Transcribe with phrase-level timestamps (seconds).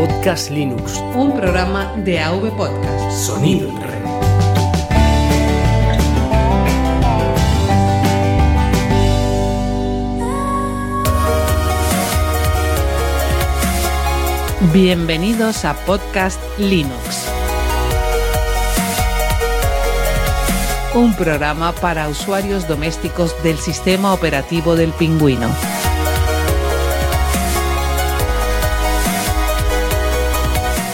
[0.00, 0.96] Podcast Linux.
[1.14, 3.10] Un programa de AV Podcast.
[3.12, 4.00] Sonido en red.
[14.72, 17.26] Bienvenidos a Podcast Linux.
[20.94, 25.50] Un programa para usuarios domésticos del sistema operativo del pingüino.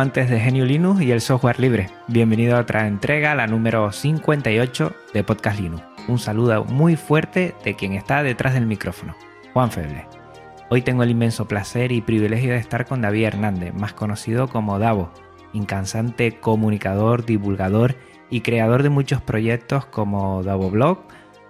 [0.00, 1.90] De Genio Linux y el software libre.
[2.08, 5.82] Bienvenido a otra entrega, la número 58 de Podcast Linux.
[6.08, 9.14] Un saludo muy fuerte de quien está detrás del micrófono,
[9.52, 10.06] Juan Feble.
[10.70, 14.78] Hoy tengo el inmenso placer y privilegio de estar con David Hernández, más conocido como
[14.78, 15.12] Davo,
[15.52, 17.94] incansante comunicador, divulgador
[18.30, 21.02] y creador de muchos proyectos como Davo Blog,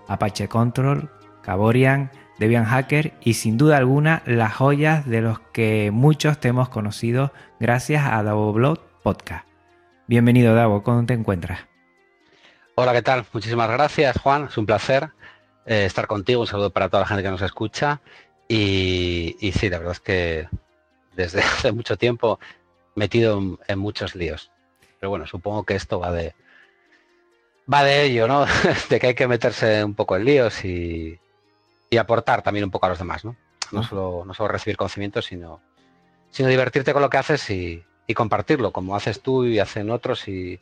[0.08, 1.08] Apache Control,
[1.40, 2.10] Caborian,
[2.40, 7.34] Debian Hacker y sin duda alguna las joyas de los que muchos te hemos conocido
[7.60, 9.46] gracias a Davo Blog Podcast.
[10.06, 11.60] Bienvenido Davo, ¿cómo te encuentras?
[12.76, 13.26] Hola, ¿qué tal?
[13.34, 15.10] Muchísimas gracias Juan, es un placer
[15.66, 18.00] eh, estar contigo, un saludo para toda la gente que nos escucha
[18.48, 20.48] y, y sí, la verdad es que
[21.14, 22.40] desde hace mucho tiempo
[22.94, 24.50] metido en, en muchos líos.
[24.98, 26.34] Pero bueno, supongo que esto va de,
[27.70, 28.46] va de ello, ¿no?
[28.88, 31.20] de que hay que meterse un poco en líos y,
[31.90, 33.36] y aportar también un poco a los demás, ¿no?
[33.72, 35.60] No, solo, no solo recibir conocimientos, sino,
[36.30, 40.26] sino divertirte con lo que haces y, y compartirlo, como haces tú y hacen otros.
[40.26, 40.60] Y,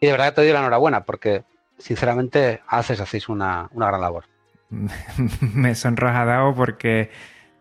[0.00, 1.44] y, de verdad te doy la enhorabuena, porque
[1.78, 4.24] sinceramente haces, hacéis una, una gran labor.
[5.54, 7.10] Me sonroja Davo porque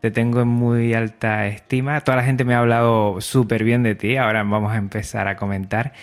[0.02, 2.02] te tengo en muy alta estima.
[2.02, 4.18] Toda la gente me ha hablado súper bien de ti.
[4.18, 5.94] Ahora vamos a empezar a comentar.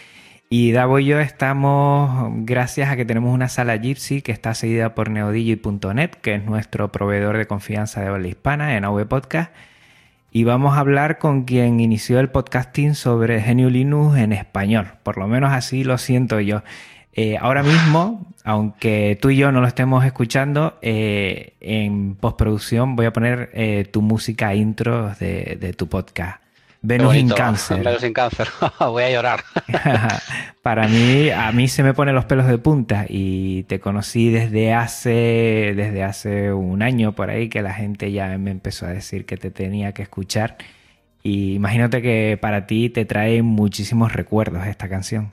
[0.50, 4.94] Y Davo y yo estamos, gracias a que tenemos una sala Gypsy que está seguida
[4.94, 9.52] por neodigi.net, que es nuestro proveedor de confianza de habla hispana en AV Podcast.
[10.32, 14.92] Y vamos a hablar con quien inició el podcasting sobre GNU Linux en español.
[15.02, 16.62] Por lo menos así lo siento yo.
[17.12, 23.04] Eh, ahora mismo, aunque tú y yo no lo estemos escuchando, eh, en postproducción voy
[23.04, 26.40] a poner eh, tu música intro de, de tu podcast.
[26.80, 27.82] Venus sin cáncer.
[27.82, 28.48] Venus sin cáncer.
[28.78, 29.44] Voy a llorar.
[30.62, 34.72] Para mí, a mí se me ponen los pelos de punta y te conocí desde
[34.74, 39.26] hace, desde hace un año por ahí que la gente ya me empezó a decir
[39.26, 40.56] que te tenía que escuchar.
[41.22, 45.32] Y imagínate que para ti te trae muchísimos recuerdos esta canción.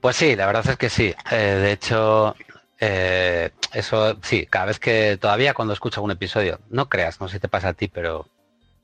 [0.00, 1.14] Pues sí, la verdad es que sí.
[1.30, 2.34] Eh, de hecho,
[2.80, 7.36] eh, eso sí, cada vez que todavía cuando escucho un episodio, no creas, no sé
[7.36, 8.26] si te pasa a ti, pero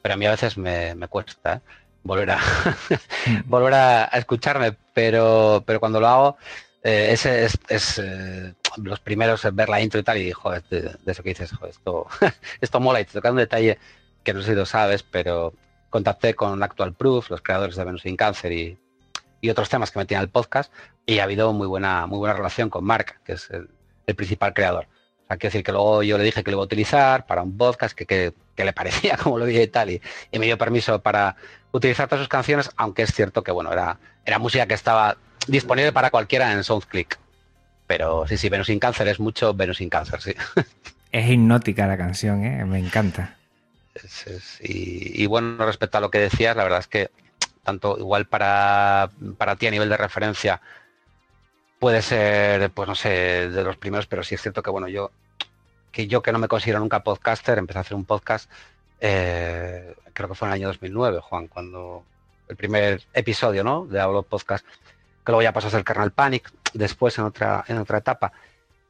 [0.03, 1.61] pero a mí a veces me, me cuesta ¿eh?
[2.03, 2.39] volver a
[3.47, 6.37] volver a, a, escucharme, pero, pero cuando lo hago,
[6.83, 10.63] eh, ese es, es eh, los primeros en ver la intro y tal, y joder,
[10.71, 12.07] de, de eso que dices, joder, esto,
[12.61, 13.79] esto mola y te toca un detalle
[14.25, 15.53] que no sé si lo sabes, pero
[15.91, 18.79] contacté con Actual Proof, los creadores de Venus sin Cáncer y,
[19.41, 20.73] y otros temas que metían el podcast,
[21.05, 23.69] y ha habido muy buena, muy buena relación con Mark, que es el,
[24.07, 24.87] el principal creador.
[25.25, 27.43] O sea, quiero decir que luego yo le dije que lo iba a utilizar para
[27.43, 30.47] un podcast que, que, que le parecía como lo vi y tal, y, y, me
[30.47, 31.37] dio permiso para
[31.73, 35.17] utilizar todas sus canciones, aunque es cierto que bueno, era, era música que estaba
[35.47, 37.19] disponible para cualquiera en SoundClick.
[37.87, 40.35] Pero sí, sí, Venus sin cáncer es mucho Venus sin cáncer, sí.
[41.13, 42.65] Es hipnótica la canción, ¿eh?
[42.65, 43.37] me encanta.
[43.95, 47.11] Es, es, y, y, bueno, respecto a lo que decías, la verdad es que
[47.65, 50.61] tanto igual para, para ti a nivel de referencia
[51.81, 55.11] puede ser, pues no sé, de los primeros, pero sí es cierto que bueno, yo
[55.93, 58.51] que yo que no me considero nunca podcaster, empecé a hacer un podcast,
[59.01, 62.05] eh, creo que fue en el año 2009, Juan, cuando
[62.49, 63.87] el primer episodio, ¿no?
[63.87, 67.79] De Hablo Podcast, que luego ya pasó a ser Kernel Panic, después en otra, en
[67.79, 68.33] otra etapa.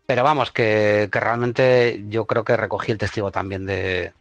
[0.06, 4.12] Pero vamos, que, que realmente yo creo que recogí el testigo también de,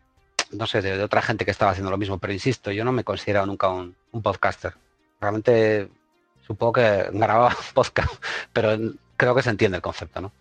[0.52, 3.04] no sé, de, otra gente que estaba haciendo lo mismo, pero insisto, yo no me
[3.04, 4.74] considero nunca un, un podcaster.
[5.20, 5.90] Realmente
[6.46, 8.24] supongo que grababa podcast,
[8.54, 8.78] pero
[9.18, 10.32] creo que se entiende el concepto, ¿no?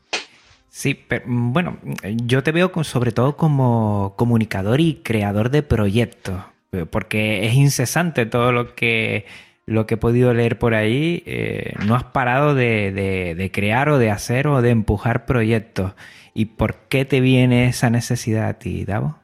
[0.68, 6.42] Sí, pero bueno, yo te veo sobre todo como comunicador y creador de proyectos,
[6.90, 9.26] porque es incesante todo lo que,
[9.66, 11.22] lo que he podido leer por ahí.
[11.26, 12.92] Eh, no has parado de,
[13.36, 15.94] de, crear o de hacer o de empujar proyectos.
[16.34, 19.18] ¿Y por qué te viene esa necesidad a ti, Davo?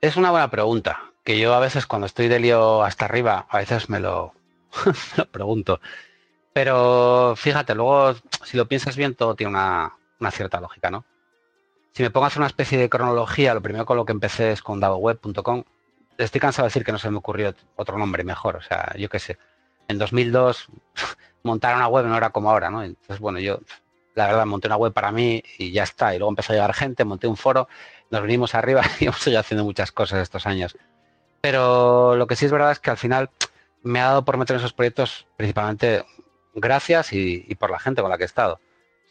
[0.00, 1.00] Es una buena pregunta.
[1.24, 4.34] que yo a veces cuando estoy de lío hasta arriba, a veces me lo,
[5.32, 5.80] pregunto.
[6.52, 8.14] Pero fíjate, luego,
[8.44, 9.94] si lo piensas bien, todo tiene una,
[10.30, 11.04] cierta lógica, ¿no?
[11.92, 14.52] Si me pongo a hacer una especie de cronología, lo primero con lo que empecé
[14.52, 15.64] es con davoweb.com.
[16.18, 18.56] Estoy cansado de decir que no se me ocurrió otro nombre mejor.
[18.56, 19.38] O sea, yo qué sé.
[19.86, 20.68] En 2002
[21.44, 22.82] montar una web no era como ahora, ¿no?
[22.82, 23.60] Entonces, bueno, yo
[24.14, 26.14] la verdad monté una web para mí y ya está.
[26.14, 27.68] Y luego empezó a llegar gente, monté un foro,
[28.10, 30.76] nos venimos arriba y hemos seguido haciendo muchas cosas estos años.
[31.40, 33.30] Pero lo que sí es verdad es que al final
[33.82, 36.04] me ha dado por meter en esos proyectos principalmente
[36.54, 38.60] gracias y, por la gente con la que he estado.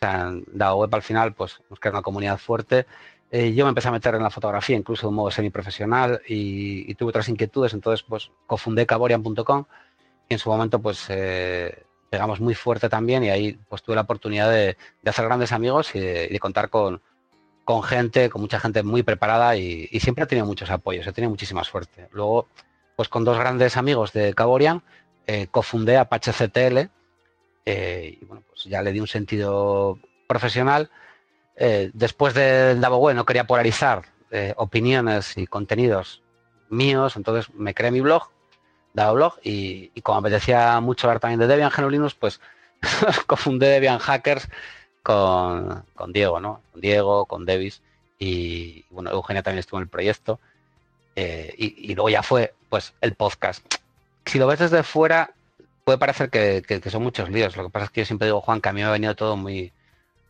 [0.03, 2.85] Sea, dado web al final, pues creado una comunidad fuerte.
[3.31, 6.91] Eh, yo me empecé a meter en la fotografía incluso de un modo semiprofesional y,
[6.91, 9.63] y tuve otras inquietudes, entonces pues cofundé caborian.com
[10.27, 14.01] y en su momento pues eh, pegamos muy fuerte también y ahí pues tuve la
[14.01, 17.01] oportunidad de, hacer grandes amigos y de, contar con,
[17.63, 21.29] con, gente, con mucha gente muy preparada y, siempre he tenido muchos apoyos, he tenido
[21.29, 22.09] muchísima suerte.
[22.11, 22.49] Luego,
[22.97, 24.83] pues con dos grandes amigos de Caborian,
[25.27, 26.91] eh, cofundé Apache CTL
[27.65, 30.89] eh, y bueno, pues ya le di un sentido profesional.
[31.55, 34.03] Eh, después del DAVO no quería polarizar
[34.55, 36.23] opiniones y contenidos
[36.67, 38.33] míos, entonces me creé mi blog
[38.93, 42.39] dado blog y, como apetecía mucho hablar también de Debian Genulinus, pues
[43.27, 44.47] confundí Debian Hackers
[45.01, 46.61] con, Diego, ¿no?
[46.71, 47.81] Con Diego, con Davis
[48.19, 50.39] y bueno, Eugenia también estuvo en el proyecto
[51.15, 53.65] eh, y, luego ya fue pues el podcast.
[54.25, 55.31] Si lo ves desde fuera
[55.83, 58.61] puede parecer que, son muchos líos, lo que pasa es que yo siempre digo, Juan,
[58.61, 59.71] que a mí me ha venido todo muy,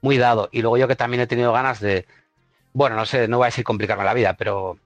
[0.01, 2.05] muy dado y luego yo que también he tenido ganas de,
[2.73, 4.77] bueno, no sé, no voy a decir complicarme la vida, pero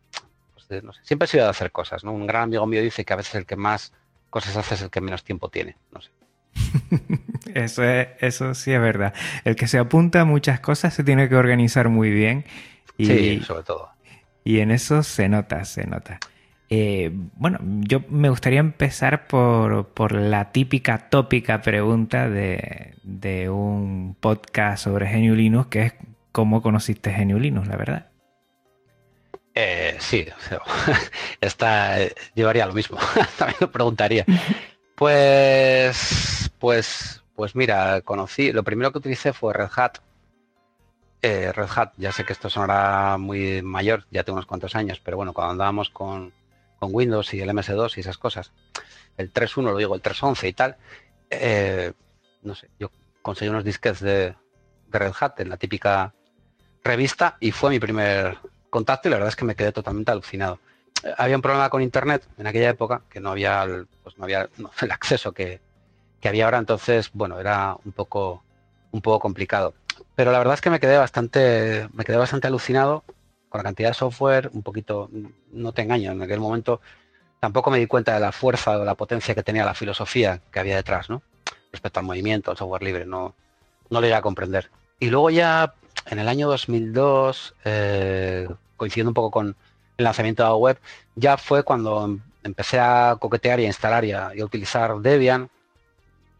[1.04, 2.12] siempre he sido de hacer cosas, ¿no?
[2.12, 3.94] Un gran amigo mío dice que a veces el que más
[4.30, 6.12] cosas hace es el que menos tiempo tiene, no sé.
[7.54, 9.14] eso, eso sí es verdad.
[9.46, 12.46] El que se apunta a muchas cosas se tiene que organizar muy bien.
[12.98, 13.90] Y, sí, sobre todo.
[14.44, 16.20] Y en eso se nota, se nota.
[16.70, 24.84] Eh, bueno, yo me gustaría empezar por, la típica, tópica pregunta de, de un podcast
[24.84, 25.94] sobre Geniulinus, que es
[26.32, 28.08] cómo conociste Geniulinus, la verdad.
[29.60, 30.24] Eh, sí,
[31.42, 33.00] esta eh, llevaría lo mismo.
[33.40, 34.24] También lo preguntaría.
[34.94, 38.52] Pues, pues, pues mira, conocí.
[38.52, 39.98] Lo primero que utilicé fue Red Hat.
[41.24, 45.02] Eh, Red Hat, ya sé que esto sonará muy mayor, ya tengo unos cuantos años,
[45.04, 46.32] pero bueno, cuando andábamos con,
[46.82, 48.52] Windows y el MS2 y esas cosas,
[49.18, 50.78] el 3.1, lo digo, el 3.11 y tal,
[52.44, 52.92] no sé, yo
[53.22, 54.36] conseguí unos disquetes de,
[54.90, 56.14] Red Hat en la típica
[56.84, 58.38] revista y fue mi primer
[58.70, 60.60] contacto y la verdad es que me quedé totalmente alucinado.
[61.04, 64.24] Eh, había un problema con internet en aquella época, que no había el, pues no
[64.24, 64.50] había
[64.82, 65.62] el acceso que,
[66.24, 68.44] había ahora, entonces, bueno, era un poco,
[68.92, 69.74] un poco complicado.
[70.16, 73.06] Pero la verdad es que me quedé bastante, me quedé bastante alucinado
[73.58, 75.10] la cantidad de software, un poquito,
[75.52, 76.82] no te engaño, en aquel momento
[77.40, 80.60] tampoco me di cuenta de la fuerza o la potencia que tenía la filosofía que
[80.60, 81.08] había detrás.
[81.72, 83.36] Respecto al movimiento, al software libre, no,
[83.90, 84.70] no lo llegué a comprender.
[85.00, 85.74] Y luego ya
[86.10, 89.56] en el año 2002, eh, coincidiendo un poco con
[89.98, 90.80] el lanzamiento de la web,
[91.16, 95.50] ya fue cuando empecé a coquetear y a instalar y a, utilizar Debian.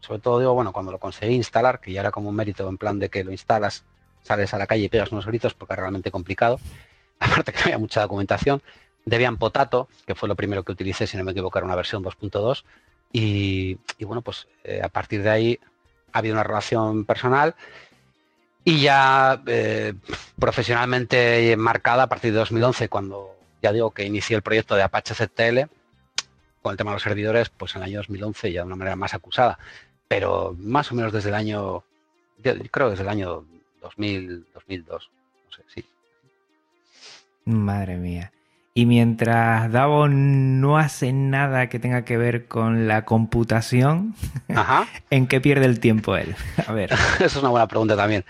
[0.00, 2.78] Sobre todo digo, bueno, cuando lo conseguí instalar, que ya era como un mérito en
[2.78, 3.84] plan de que lo instalas,
[4.22, 6.58] sales a la calle y pegas unos gritos porque es realmente complicado.
[7.20, 8.62] Aparte que había mucha documentación.
[9.04, 12.04] Debian Potato, que fue lo primero que utilicé, si no me equivoco, era una versión
[12.04, 12.64] 2.2.
[13.12, 15.60] Y, bueno, pues eh, a partir de ahí
[16.12, 17.54] ha habido una relación personal
[18.64, 19.94] y ya eh,
[20.38, 25.14] profesionalmente marcada a partir de 2011, cuando ya digo que inicié el proyecto de Apache
[25.14, 25.70] ZTL,
[26.62, 28.96] con el tema de los servidores, pues en el año 2011 ya de una manera
[28.96, 29.58] más acusada,
[30.06, 31.82] pero más o menos desde el año,
[32.70, 33.46] creo desde el año
[33.80, 35.10] 2000, 2002,
[35.46, 35.84] no sé, sí.
[37.48, 38.30] Madre mía.
[38.74, 44.14] Y mientras Davo no hace nada que tenga que ver con la computación,
[45.10, 46.36] ¿en qué pierde el tiempo él?
[46.66, 46.92] A ver.
[47.14, 48.26] Esa es una buena pregunta también.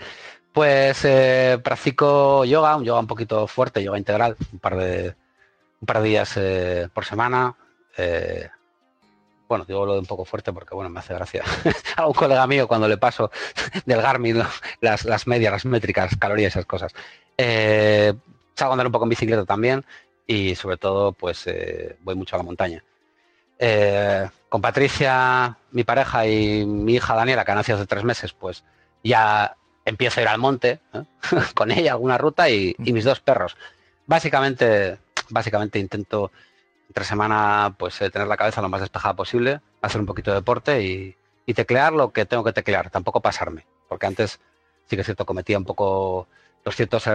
[0.53, 5.15] Pues eh, practico yoga, un yoga un poquito fuerte, yoga integral, un par de,
[5.81, 7.53] un par de días eh, por semana.
[7.97, 8.47] Eh,
[9.49, 11.43] bueno, digo lo de un poco fuerte porque, bueno, me hace gracia.
[11.97, 13.31] a un colega mío cuando le paso
[13.85, 14.41] del Garmin
[14.79, 16.93] las, las medias, las métricas, calorías, esas cosas.
[18.55, 19.85] Salgo a andar un poco en bicicleta también
[20.27, 22.83] y sobre todo pues eh, voy mucho a la montaña.
[23.57, 28.63] Eh, con Patricia, mi pareja y mi hija Daniela, que nacido hace tres meses, pues
[29.03, 31.03] ya empiezo a ir al monte ¿eh?
[31.55, 33.57] con ella alguna ruta y, mis dos perros.
[34.05, 36.31] Básicamente, básicamente intento
[36.87, 40.81] entre semana pues tener la cabeza lo más despejada posible, hacer un poquito de deporte
[40.81, 41.15] y
[41.53, 44.39] teclear lo que tengo que teclear, tampoco pasarme, porque antes
[44.85, 46.27] sí que es cierto cometía un poco
[46.65, 47.05] los ciertos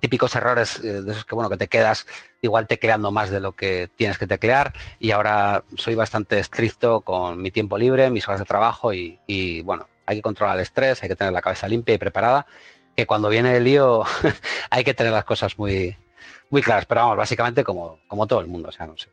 [0.00, 2.06] típicos errores eh, de esos que bueno que te quedas
[2.40, 7.40] igual tecleando más de lo que tienes que teclear y ahora soy bastante estricto con
[7.40, 11.02] mi tiempo libre, mis horas de trabajo y, y bueno, hay que controlar el estrés,
[11.02, 12.46] hay que tener la cabeza limpia y preparada,
[12.96, 14.02] que cuando viene el lío
[14.70, 15.96] hay que tener las cosas muy,
[16.50, 19.08] muy claras, pero vamos, básicamente como, como todo el mundo, o sea, no sé.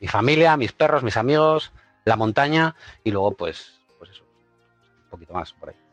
[0.00, 1.72] Mi familia, mis perros, mis amigos,
[2.04, 4.24] la montaña y luego pues, pues eso,
[5.04, 5.85] un poquito más por ahí.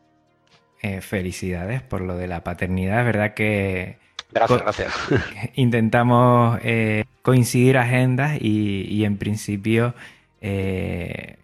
[0.84, 3.00] Eh, felicidades por lo de la paternidad.
[3.00, 3.96] Es verdad que
[4.30, 4.92] gracias, gracias.
[5.54, 9.94] intentamos eh, coincidir agendas y, en principio
[10.42, 11.38] eh,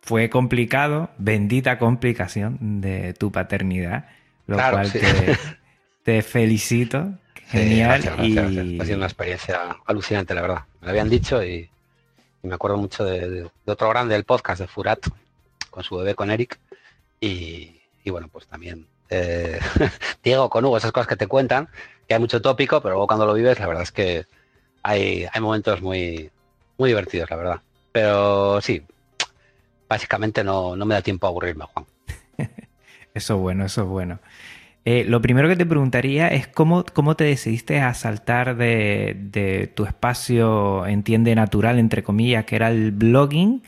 [0.00, 4.06] fue complicado, bendita complicación de tu paternidad,
[4.46, 4.90] lo cual
[6.02, 7.18] te, felicito.
[7.48, 8.00] Genial.
[8.22, 8.38] y...
[8.78, 10.62] Ha sido una experiencia alucinante, la verdad.
[10.80, 11.68] Me lo habían dicho y,
[12.44, 15.06] me acuerdo mucho de, de, otro grande del podcast, de Furat,
[15.68, 16.58] con su bebé, con Eric.
[17.20, 17.77] Y,
[18.08, 19.58] y bueno, pues también eh,
[20.24, 21.68] Diego con Hugo, esas cosas que te cuentan,
[22.06, 24.26] que hay mucho tópico, pero luego cuando lo vives, la verdad es que
[24.82, 26.30] hay, hay momentos muy,
[26.78, 27.60] muy divertidos, la verdad.
[27.92, 28.82] Pero sí,
[29.88, 31.86] básicamente no, me da tiempo a aburrirme, Juan.
[33.14, 34.20] eso es bueno, eso es bueno.
[34.84, 39.66] Eh, lo primero que te preguntaría es cómo, cómo te decidiste a saltar de, de,
[39.66, 43.62] tu espacio, entiende, natural, entre comillas, que era el blogging,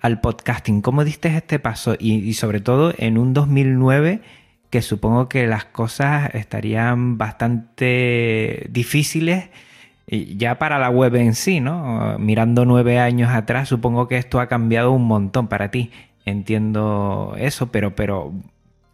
[0.00, 0.82] al podcasting.
[0.82, 1.94] ¿Cómo diste este paso?
[1.98, 4.20] Y, sobre todo en un 2009
[4.70, 9.50] que supongo que las cosas estarían bastante difíciles
[10.06, 12.18] ya para la web en sí, ¿no?
[12.18, 15.90] Mirando nueve años atrás, supongo que esto ha cambiado un montón para ti.
[16.24, 18.32] Entiendo eso, pero, pero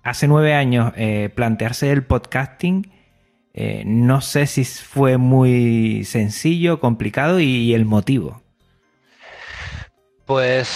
[0.03, 2.91] hace nueve años eh, plantearse el podcasting,
[3.55, 8.43] eh, no sé si fue muy sencillo, complicado y el motivo.
[10.27, 10.69] Pues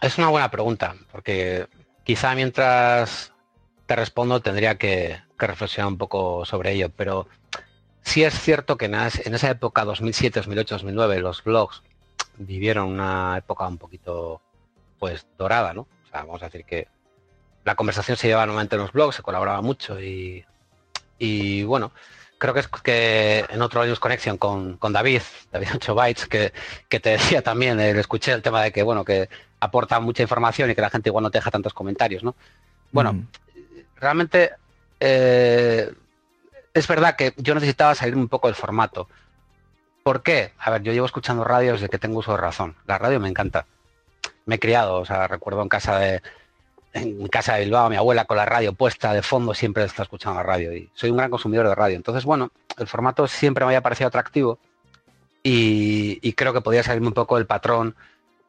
[0.00, 1.66] es una buena pregunta, porque
[2.04, 3.32] quizá mientras
[3.86, 7.26] te respondo tendría que, reflexionar un poco sobre ello, pero
[8.02, 11.82] sí es cierto que en, esa época, 2007, 2008, 2009, los blogs
[12.38, 14.40] vivieron una época un poquito
[15.00, 15.82] pues dorada, ¿no?
[15.82, 16.86] O sea, vamos a decir que
[17.64, 20.44] la conversación se llevaba normalmente en los blogs, se colaboraba mucho y,
[21.18, 21.90] y bueno,
[22.42, 25.22] creo que es que en otro Linux Connection con, con David,
[25.52, 26.52] David 8 Bytes, que,
[26.88, 29.28] que te decía también, eh, escuché el tema de que, bueno, que
[29.60, 32.34] aporta mucha información y que la gente igual no te deja tantos comentarios, ¿no?
[32.90, 33.28] Bueno, mm.
[33.94, 34.50] realmente
[34.98, 35.94] eh,
[36.74, 39.08] es verdad que yo necesitaba salir un poco del formato.
[40.02, 40.52] ¿Por qué?
[40.58, 42.74] A ver, yo llevo escuchando radio desde que tengo uso de razón.
[42.86, 43.66] La radio me encanta.
[44.46, 46.22] Me he criado, o sea, recuerdo en casa de,
[46.92, 50.38] en casa de Bilbao, mi abuela con la radio puesta de fondo siempre está escuchando
[50.38, 51.96] la radio y soy un gran consumidor de radio.
[51.96, 54.58] Entonces, bueno, el formato siempre me había parecido atractivo
[55.42, 57.96] y, creo que podía salirme un poco el patrón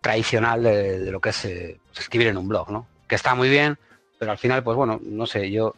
[0.02, 2.88] tradicional de, lo que es eh, pues, escribir en un blog, ¿no?
[3.08, 3.78] Que está muy bien,
[4.20, 5.76] pero al final, pues bueno, no sé, yo...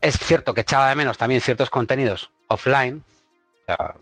[0.00, 3.02] Es cierto que echaba de menos también ciertos contenidos offline,
[3.62, 3.94] o sea,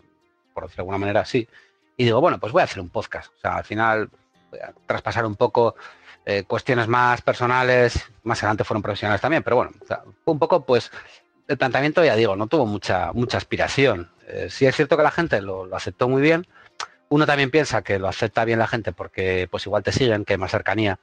[0.53, 1.47] por decirlo de alguna manera, sí.
[1.95, 3.33] Y digo, bueno, pues voy a hacer un podcast.
[3.35, 4.07] O sea, al final
[4.51, 5.75] voy a traspasar un poco
[6.29, 9.71] eh, cuestiones más personales, más adelante fueron profesionales también, pero bueno,
[10.25, 10.91] un poco pues
[11.47, 14.11] el planteamiento, ya digo, no tuvo mucha, mucha aspiración.
[14.27, 16.45] Eh, sí es cierto que la gente lo, aceptó muy bien.
[17.07, 20.33] Uno también piensa que lo acepta bien la gente porque pues igual te siguen, que
[20.33, 20.99] hay más cercanía.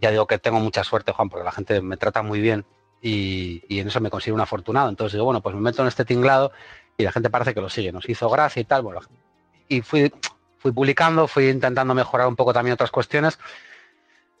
[0.00, 2.64] Ya digo que tengo mucha suerte, Juan, porque la gente me trata muy bien
[3.02, 4.88] y, en eso me considero un afortunado.
[4.88, 6.52] Entonces digo, bueno, pues me meto en este tinglado
[6.96, 7.92] y la gente parece que lo sigue.
[7.92, 8.80] Nos hizo gracia y tal.
[8.80, 9.00] Bueno,
[9.68, 10.10] y fui,
[10.56, 13.38] fui publicando, fui intentando mejorar un poco también otras cuestiones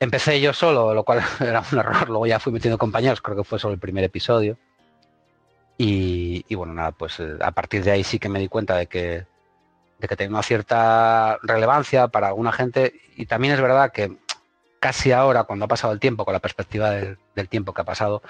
[0.00, 2.08] Empecé yo solo, lo cual era un error.
[2.08, 4.56] Luego ya fui metiendo compañeros, creo que fue solo el primer episodio.
[5.80, 8.86] Y, bueno, nada, pues eh, a partir de ahí sí que me di cuenta de
[8.86, 9.26] que,
[9.98, 12.94] de que tenía una cierta relevancia para alguna gente.
[13.16, 14.16] Y también es verdad que
[14.80, 18.22] casi ahora, cuando ha pasado el tiempo, con la perspectiva del, tiempo que ha pasado,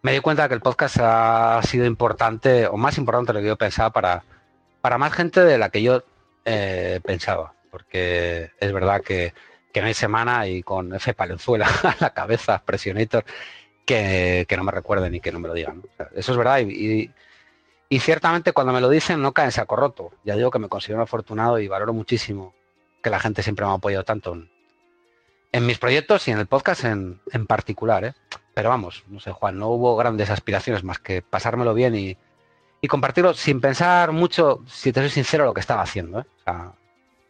[0.00, 3.48] me di cuenta que el podcast ha sido importante, o más importante de lo que
[3.48, 4.24] yo pensaba, para,
[4.80, 6.02] para más gente de la que yo
[6.46, 7.52] eh, pensaba.
[7.70, 9.34] Porque es verdad que
[9.72, 13.24] que no hay semana y con F Palenzuela a la cabeza, Presionator,
[13.84, 15.82] que, que, no me recuerden y que no me lo digan.
[16.14, 17.10] eso es verdad y,
[17.88, 20.12] y, ciertamente cuando me lo dicen no cae en saco roto.
[20.24, 22.54] Ya digo que me considero afortunado y valoro muchísimo
[23.02, 24.36] que la gente siempre me ha apoyado tanto
[25.52, 28.04] en, mis proyectos y en el podcast en, en particular.
[28.04, 28.14] ¿eh?
[28.54, 32.18] Pero vamos, no sé, Juan, no hubo grandes aspiraciones más que pasármelo bien y,
[32.80, 36.20] y compartirlo sin pensar mucho, si te soy sincero, lo que estaba haciendo.
[36.20, 36.24] ¿eh?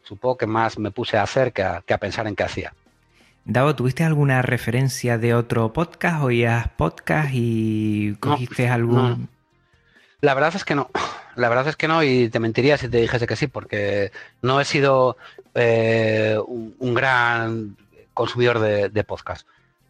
[0.09, 2.73] Supongo que más me puse a hacer que a, pensar en qué hacía.
[3.45, 6.23] Davo, ¿tuviste alguna referencia de otro podcast?
[6.23, 9.29] ¿Oías podcast y cogiste algún...?
[10.21, 10.91] La verdad es que no.
[11.37, 14.11] La verdad es que no y te mentiría si te dijese que sí, porque
[14.43, 15.17] no he sido
[15.55, 17.77] eh, un, gran
[18.12, 19.47] consumidor de, podcast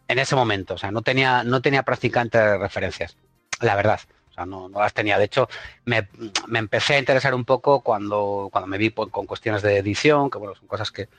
[0.07, 0.75] en ese momento.
[0.75, 3.17] O sea, no tenía, no tenía prácticamente referencias.
[3.61, 3.99] La verdad.
[4.45, 5.17] No, las tenía.
[5.17, 5.47] De hecho,
[5.85, 6.07] me,
[6.53, 10.55] empecé a interesar un poco cuando, cuando me vi con cuestiones de edición, que bueno,
[10.55, 11.09] son cosas que,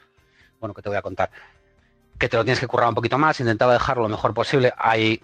[0.60, 1.30] bueno, que te voy a contar,
[2.18, 3.40] que te lo tienes que currar un poquito más.
[3.40, 4.72] Intentaba dejarlo lo mejor posible.
[4.76, 5.22] Hay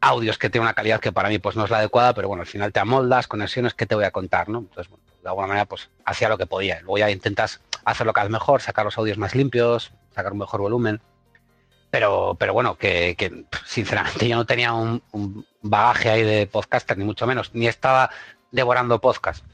[0.00, 2.42] audios que tienen una calidad que para mí pues no es la adecuada, pero bueno,
[2.42, 4.48] al final te amoldas, conexiones, ¿qué te voy a contar?
[4.48, 4.58] ¿no?
[4.58, 6.80] Entonces, bueno, de alguna manera pues hacía lo que podía.
[6.80, 10.38] Luego ya intentas hacer lo que haces mejor, sacar los audios más limpios, sacar un
[10.38, 11.00] mejor volumen.
[11.94, 15.00] Pero, pero bueno, que, sinceramente yo no tenía un,
[15.62, 18.10] bagaje ahí de podcaster, ni mucho menos, ni estaba
[18.50, 19.46] devorando podcast.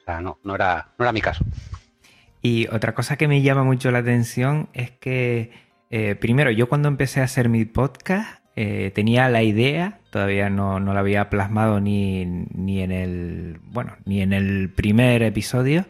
[0.00, 1.42] O sea, no, no era, no era mi caso.
[2.42, 5.52] Y otra cosa que me llama mucho la atención es que,
[5.88, 10.78] eh, primero, yo cuando empecé a hacer mi podcast, eh, tenía la idea, todavía no,
[10.80, 13.58] no la había plasmado ni, ni, en el.
[13.62, 15.86] Bueno, ni en el primer episodio.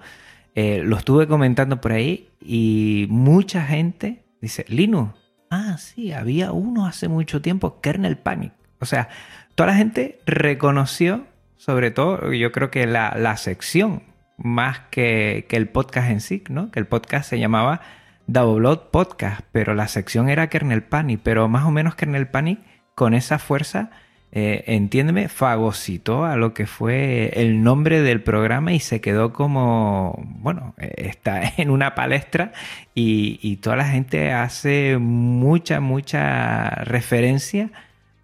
[0.55, 6.87] Eh, lo estuve comentando por ahí y mucha gente dice, Linux, ah, sí, había uno
[6.87, 8.53] hace mucho tiempo, Kernel Panic.
[8.79, 9.09] O sea,
[9.55, 11.27] toda la gente reconoció,
[11.57, 14.03] sobre todo, yo creo que la, la sección,
[14.37, 16.71] más que, que, el podcast en sí, ¿no?
[16.71, 17.81] Que el podcast se llamaba
[18.27, 22.61] Double Podcast, pero la sección era Kernel Panic, pero más o menos Kernel Panic
[22.95, 23.91] con esa fuerza,
[24.33, 30.23] eh, entiéndeme, fagocitó a lo que fue el nombre del programa y se quedó como,
[30.27, 32.53] bueno, eh, está en una palestra
[32.95, 37.71] y, toda la gente hace mucha, mucha referencia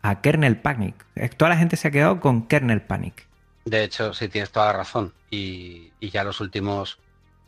[0.02, 0.94] a Kernel Panic.
[1.14, 3.26] Eh, toda la gente se ha quedado con Kernel Panic.
[3.64, 5.14] De hecho, sí, tienes toda la razón.
[5.30, 6.98] Y, y ya los últimos,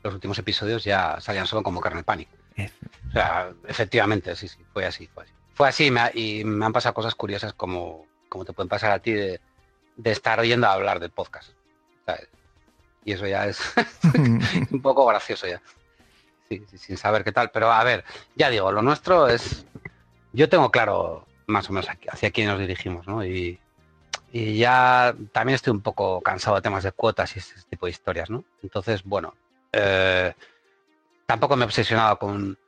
[0.03, 2.29] los últimos episodios ya salían solo como Kernel Panic.
[3.09, 5.33] O sea, efectivamente, sí, sí, fue así, fue así.
[5.55, 9.13] Fue así y me han pasado cosas curiosas como, como te pueden pasar a ti
[9.13, 9.41] de,
[10.03, 11.53] estar oyendo hablar del podcast.
[13.05, 13.61] Y eso ya es
[14.73, 15.63] un poco gracioso ya.
[16.49, 17.51] Sí, sin saber qué tal.
[17.53, 19.65] Pero a ver, ya digo, lo nuestro es.
[20.33, 23.25] Yo tengo claro más o menos hacia quién nos dirigimos, ¿no?
[23.25, 23.61] Y,
[24.33, 28.31] ya también estoy un poco cansado de temas de cuotas y ese tipo de historias,
[28.31, 28.45] ¿no?
[28.65, 29.35] Entonces, bueno,
[29.71, 30.35] eh,
[31.25, 32.59] tampoco me he obsesionado con,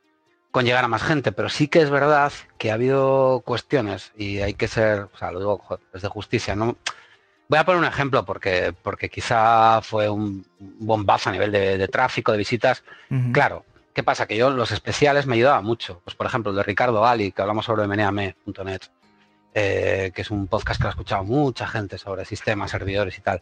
[0.61, 4.53] llegar a más gente, pero sí que es verdad que ha habido cuestiones y hay
[4.55, 6.77] que ser, o sea, lo digo desde justicia, ¿no?
[7.49, 12.31] Voy a poner un ejemplo porque, porque quizá fue un bombazo a nivel de, tráfico,
[12.31, 12.83] de visitas.
[13.31, 14.27] Claro, ¿qué pasa?
[14.27, 16.01] Que yo los especiales me ayudaban mucho.
[16.03, 18.81] Pues por ejemplo, el de Ricardo Ali, que hablamos sobre meneame.net,
[19.53, 23.41] eh, que es un podcast que ha escuchado mucha gente sobre sistemas, servidores y tal.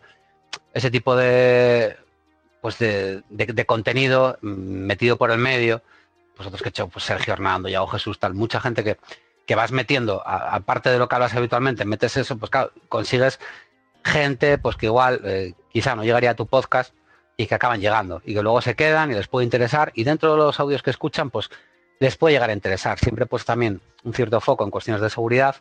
[0.71, 1.97] Ese tipo de,
[2.61, 5.81] pues de, contenido metido por el medio,
[6.37, 8.97] vosotros que he hecho, pues Sergio Hernando, Yago Jesús, tal, mucha gente que,
[9.45, 13.39] que vas metiendo, aparte de lo que hablas habitualmente, metes eso, pues claro, consigues
[14.03, 16.93] gente pues que igual eh, quizá no llegaría a tu podcast
[17.37, 20.31] y que acaban llegando y que luego se quedan y les puede interesar y dentro
[20.31, 21.49] de los audios que escuchan pues
[21.99, 22.99] les puede llegar a interesar.
[22.99, 25.55] Siempre pues también un cierto foco en cuestiones de seguridad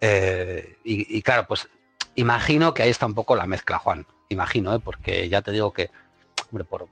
[0.00, 1.68] eh, y, y, claro pues
[2.16, 4.80] imagino que ahí está un poco la mezcla Juan imagino, ¿eh?
[4.82, 5.90] porque ya te digo que,
[6.50, 6.88] hombre, por,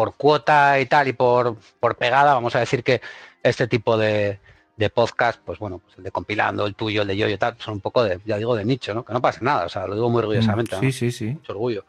[0.00, 3.02] por cuota y tal y por, por pegada, vamos a decir que
[3.42, 4.40] este tipo de,
[4.74, 7.54] de podcast, pues bueno, pues el de compilando, el tuyo, el de yo y tal,
[7.58, 9.04] son un poco de, ya digo, de nicho, ¿no?
[9.04, 10.74] Que no pasa nada, o sea, lo digo muy orgullosamente.
[10.80, 11.26] Sí, sí, sí.
[11.26, 11.84] Mucho orgullo.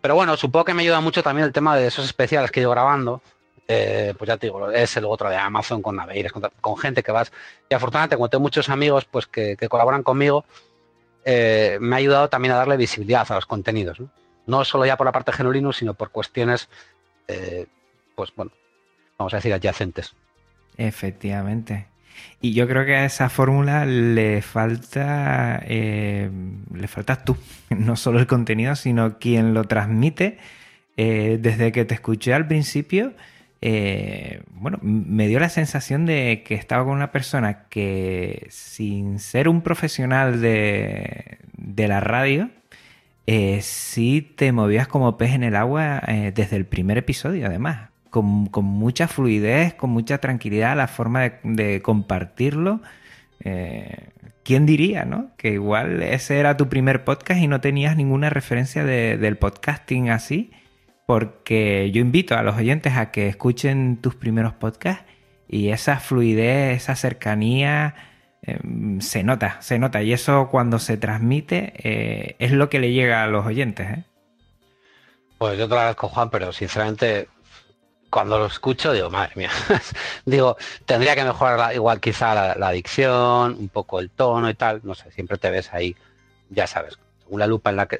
[0.00, 2.70] Pero bueno, supongo que me ayuda mucho también el tema de esos especiales que ido
[2.70, 3.22] grabando.
[3.66, 7.10] Eh, pues ya te digo, es el otro de Amazon con Naveires, con, gente que
[7.10, 7.32] vas.
[7.68, 10.44] Y afortunadamente, como tengo muchos amigos pues que, que colaboran conmigo,
[11.24, 13.98] eh, me ha ayudado también a darle visibilidad a los contenidos.
[13.98, 14.08] No,
[14.64, 16.68] solo ya por la parte de sino por cuestiones,
[17.28, 17.66] eh,
[18.14, 18.52] pues bueno,
[19.18, 20.14] vamos a decir, adyacentes.
[20.76, 21.86] Efectivamente.
[22.40, 26.30] Y yo creo que a esa fórmula le falta, eh,
[26.72, 27.36] le faltas tú,
[27.70, 30.38] no solo el contenido, sino quien lo transmite.
[30.96, 33.14] desde que te escuché al principio,
[33.66, 39.48] eh, bueno, me dio la sensación de que estaba con una persona que sin ser
[39.48, 41.38] un profesional de,
[41.88, 42.50] la radio,
[43.26, 47.90] eh, sí te movías como pez en el agua eh, desde el primer episodio, además,
[48.10, 52.80] con, mucha fluidez, con mucha tranquilidad, la forma de, compartirlo.
[54.42, 55.32] ¿Quién diría, no?
[55.36, 60.52] Que igual ese era tu primer podcast y no tenías ninguna referencia del podcasting así
[61.06, 65.04] porque yo invito a los oyentes a que escuchen tus primeros podcasts
[65.48, 67.94] y esa fluidez, esa cercanía
[68.46, 72.92] em, se nota, se nota y eso cuando se transmite eh, es lo que le
[72.92, 73.88] llega a los oyentes.
[73.90, 74.04] ¿eh?
[75.38, 77.28] Pues yo te lo agradezco Juan, pero sinceramente
[78.10, 79.50] cuando lo escucho digo, madre mía,
[80.24, 84.80] digo, tendría que mejorar igual quizá la, la, adicción, un poco el tono y tal,
[84.84, 85.96] no sé, siempre te ves ahí,
[86.48, 87.98] ya sabes, según la lupa en la que,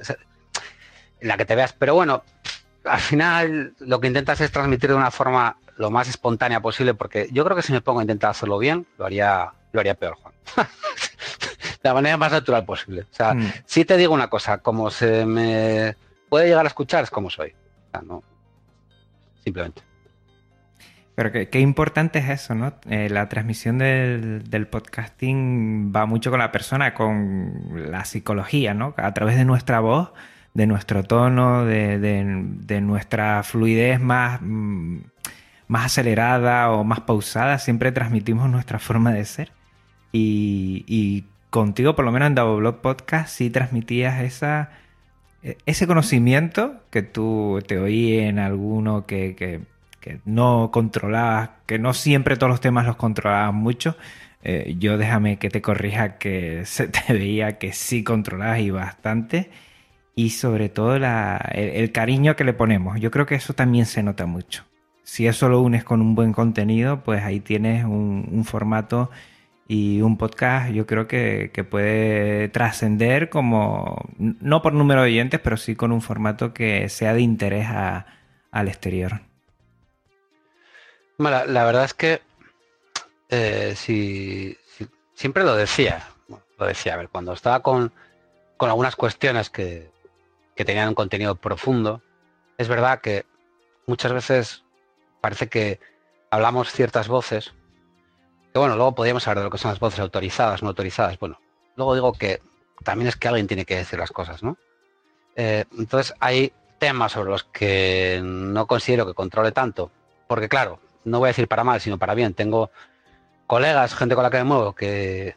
[1.21, 2.23] en la que te veas, pero bueno,
[2.85, 7.29] al final lo que intentas es transmitir de una forma lo más espontánea posible, porque
[7.33, 10.15] yo creo que si me pongo a intentar hacerlo bien, lo haría, lo haría peor,
[10.15, 10.35] Juan.
[11.83, 13.03] la manera más natural posible.
[13.03, 13.53] O sea, mm.
[13.67, 15.97] si te digo una cosa, como se me
[16.31, 17.51] puede llegar a escuchar, es como soy.
[17.51, 18.23] O sea, no.
[19.43, 19.83] Simplemente.
[21.15, 22.73] Pero qué, importante es eso, ¿no?
[22.89, 28.95] Eh, la transmisión del, podcasting va mucho con la persona, con la psicología, ¿no?
[28.97, 30.13] A través de nuestra voz,
[30.55, 34.99] de nuestro tono, de, nuestra fluidez más, mm,
[35.69, 39.53] más acelerada o más pausada, siempre transmitimos nuestra forma de ser.
[40.17, 44.71] Y, contigo, por lo menos en Double Blog Podcast, sí transmitías esa,
[45.43, 49.35] e, ese conocimiento que tú te oí en alguno que
[50.05, 53.97] que no controlabas, que no siempre todos los temas los controlabas mucho.
[54.43, 59.51] Eh, yo déjame que te corrija que se te veía que sí controlabas y bastante.
[60.15, 63.01] Y sobre todo el, cariño que le ponemos.
[63.01, 64.65] Yo creo que eso también se nota mucho.
[65.05, 69.11] Si eso lo unes con un buen contenido, pues ahí tienes un, formato
[69.67, 75.57] y un podcast yo creo que, puede trascender como, no por número de oyentes, pero
[75.57, 79.23] sí con un formato que sea de interés al exterior.
[81.17, 82.21] Bueno, la, verdad es que
[83.31, 84.59] eh, si,
[85.15, 86.03] siempre lo decía,
[86.59, 87.93] lo decía, a ver, cuando estaba con,
[88.59, 89.93] algunas cuestiones que,
[90.57, 92.03] tenían un contenido profundo,
[92.59, 93.27] es verdad que
[93.87, 94.65] muchas veces
[95.21, 95.81] parece que
[96.31, 97.55] hablamos ciertas voces,
[98.61, 101.19] bueno, luego podríamos hablar de lo que son las voces autorizadas, no autorizadas.
[101.19, 101.41] Bueno,
[101.77, 102.41] luego digo que
[102.83, 104.57] también es que alguien tiene que decir las cosas, ¿no?
[105.37, 109.91] Eh, entonces hay temas sobre los que no considero que controle tanto,
[110.29, 112.35] porque claro, no voy a decir para mal, sino para bien.
[112.35, 112.71] Tengo
[113.47, 115.37] colegas, gente con la que me muevo, que,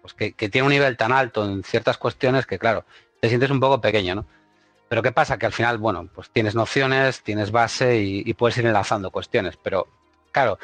[0.00, 2.84] pues que, tiene un nivel tan alto en ciertas cuestiones que, claro,
[3.20, 4.26] te sientes un poco pequeño, ¿no?
[4.88, 5.38] Pero ¿qué pasa?
[5.38, 9.56] Que al final, bueno, pues tienes nociones, tienes base y, puedes ir enlazando cuestiones.
[9.56, 9.88] Pero,
[10.32, 10.58] claro,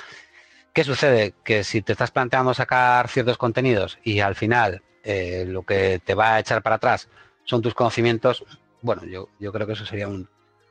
[0.79, 1.35] ¿qué sucede?
[1.43, 6.15] Que si te estás planteando sacar ciertos contenidos y al final eh, lo que te
[6.15, 7.09] va a echar para atrás
[7.43, 8.45] son tus conocimientos,
[8.81, 10.29] bueno, yo, yo creo que eso sería un,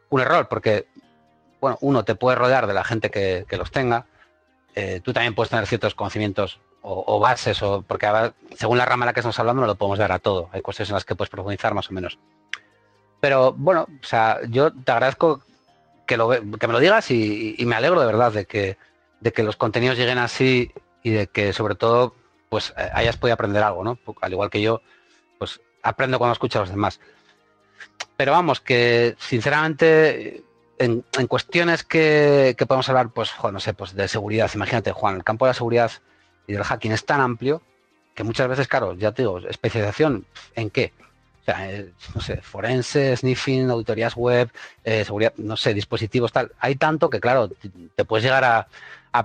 [0.07, 0.87] un error, porque
[1.59, 4.05] bueno, uno te puede rodear de la gente que, los tenga.
[4.75, 8.07] Eh, tú también puedes tener ciertos conocimientos o, bases, o porque
[8.55, 10.49] según la rama en la que estamos hablando no lo podemos dar a todo.
[10.53, 12.17] Hay cuestiones en las que puedes profundizar más o menos.
[13.19, 15.41] Pero bueno, o sea, yo te agradezco
[16.05, 18.77] que, lo, que me lo digas y, me alegro de verdad de que,
[19.19, 20.71] de que los contenidos lleguen así
[21.03, 22.15] y de que sobre todo
[22.49, 23.99] pues eh, hayas podido aprender algo, ¿no?
[24.21, 24.81] Al igual que yo,
[25.37, 26.99] pues aprendo cuando escucho a los demás.
[28.15, 30.43] Pero vamos, que sinceramente
[30.79, 34.49] en, cuestiones que, podemos hablar, pues, no sé, pues de seguridad.
[34.53, 35.91] Imagínate, Juan, el campo de la seguridad
[36.47, 37.61] y del hacking es tan amplio
[38.15, 40.25] que muchas veces, claro, ya te digo, especialización
[40.55, 40.93] en qué.
[41.45, 44.51] Eh, no sé, forense, sniffing, auditorías web,
[44.83, 46.51] eh, seguridad, no sé, dispositivos, tal.
[46.59, 47.47] Hay tanto que, claro,
[47.95, 48.67] te, puedes llegar a,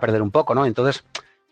[0.00, 0.66] perder un poco, ¿no?
[0.66, 1.04] Entonces,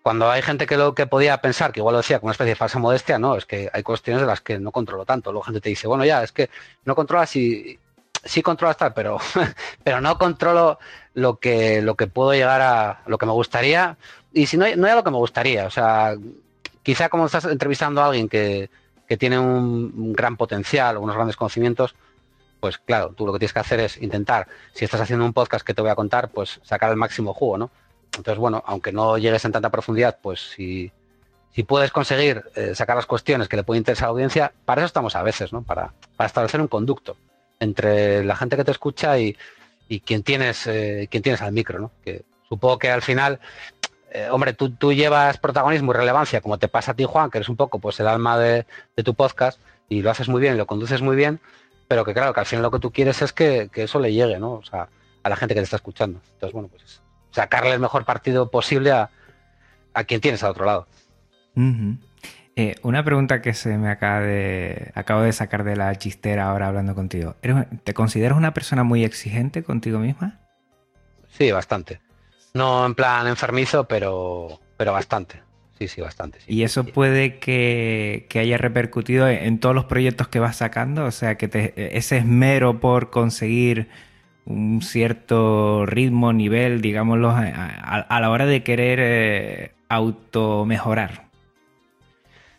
[0.03, 2.51] cuando hay gente que lo que podía pensar, que igual lo decía con una especie
[2.51, 5.31] de falsa modestia, no, es que hay cuestiones de las que no controlo tanto.
[5.31, 6.49] Luego gente te dice, bueno, ya, es que
[6.85, 7.79] no controlas y
[8.25, 9.19] sí controlo hasta, pero,
[9.85, 10.79] pero no controlo
[11.15, 13.97] lo que, lo que puedo llegar a, lo que me gustaría.
[14.33, 15.67] Y si no, no es lo que me gustaría.
[15.67, 16.15] O sea,
[16.83, 18.71] quizá como estás entrevistando a alguien que,
[19.19, 21.97] tiene un, gran potencial unos grandes conocimientos,
[22.61, 25.67] pues claro, tú lo que tienes que hacer es intentar, si estás haciendo un podcast
[25.67, 27.71] que te voy a contar, pues sacar el máximo jugo, ¿no?
[28.17, 30.93] Entonces, bueno, aunque no llegues en tanta profundidad, pues si,
[31.53, 34.83] si puedes conseguir eh, sacar las cuestiones que le puede interesar a la audiencia, para
[34.83, 35.63] eso estamos a veces, ¿no?
[35.63, 37.17] Para, para establecer un conducto
[37.61, 39.37] entre la gente que te escucha y,
[39.91, 41.91] y quien tienes eh, quien tienes al micro, ¿no?
[42.05, 43.41] Que supongo que al final,
[44.13, 47.39] eh, hombre, tú, tú, llevas protagonismo y relevancia, como te pasa a ti, Juan, que
[47.39, 48.65] eres un poco pues el alma de,
[49.05, 51.41] tu podcast y lo haces muy bien lo conduces muy bien,
[51.89, 54.39] pero que claro, que al final lo que tú quieres es que, eso le llegue,
[54.39, 54.53] ¿no?
[54.53, 54.89] O sea,
[55.25, 56.21] a la gente que te está escuchando.
[56.35, 59.11] Entonces, bueno, pues sacarle el mejor partido posible a,
[59.95, 60.87] a quien tienes al otro lado.
[62.57, 66.69] Eh, una pregunta que se me acaba de, acabo de sacar de la chistera ahora
[66.69, 67.37] hablando contigo.
[67.85, 70.41] ¿Te consideras una persona muy exigente contigo misma?
[71.29, 72.01] Sí, bastante.
[72.55, 75.43] No en plan enfermizo, pero, pero bastante.
[75.79, 76.39] Sí, sí, bastante.
[76.47, 81.07] ¿Y eso puede que, haya repercutido en todos los proyectos que vas sacando?
[81.07, 83.89] O sea, que ese esmero por conseguir
[84.47, 91.29] un cierto ritmo, nivel, digámoslo, a, la hora de querer eh, auto mejorar.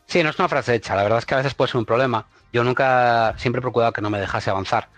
[0.06, 0.96] Sí, no es una frase hecha.
[0.96, 2.26] La verdad es que a veces puede ser un problema.
[2.52, 4.90] Yo nunca, siempre he procurado que no me dejase avanzar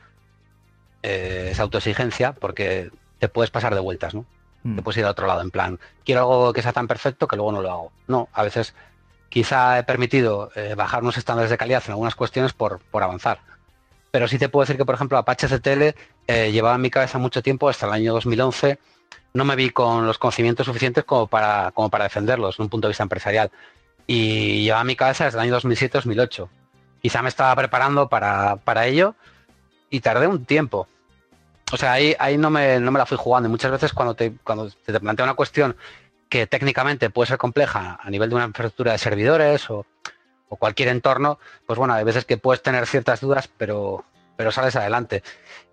[1.04, 4.26] eh, esa autoexigencia porque te puedes pasar de vueltas, ¿no?
[4.64, 4.76] Mm.
[4.78, 7.36] Te puedes ir a otro lado, en plan, quiero algo que sea tan perfecto que
[7.36, 7.92] luego no lo hago.
[8.08, 8.74] No, a veces
[9.30, 13.40] quizá he permitido eh, bajar unos estándares de calidad en algunas cuestiones por, por avanzar.
[14.14, 15.96] Pero sí te puedo decir que, por ejemplo, Apache CTL
[16.28, 18.78] eh, llevaba en mi cabeza mucho tiempo, hasta el año 2011,
[19.34, 22.88] no me vi con los conocimientos suficientes como para, como para defenderlos desde un punto
[22.88, 23.50] de vista empresarial
[24.06, 26.48] y llevaba mi cabeza desde el año 2007-2008.
[27.02, 29.16] Quizá me estaba preparando para, para, ello
[29.90, 30.88] y tardé un tiempo.
[31.72, 33.50] O sea, ahí, ahí no, me, no me la fui jugando.
[33.50, 35.76] Y muchas veces cuando te, cuando te plantea una cuestión
[36.30, 39.88] que técnicamente puede ser compleja a nivel de una infraestructura de servidores o,
[40.54, 44.06] o cualquier entorno, pues bueno, hay veces que puedes tener ciertas dudas, pero,
[44.38, 45.24] pero sales adelante.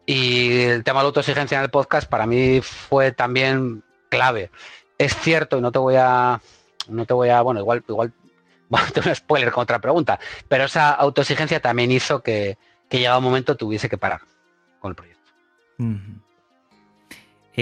[0.07, 4.51] Y el tema de la autoexigencia en el podcast para mí fue también clave.
[4.99, 6.40] Es cierto, y no te voy a,
[6.88, 8.12] no te voy a, bueno, igual, igual,
[8.69, 12.57] bueno, spoiler con otra pregunta, pero esa autoexigencia también hizo que,
[12.88, 14.23] que llegado un momento tuviese que parar
[14.81, 15.21] con el proyecto.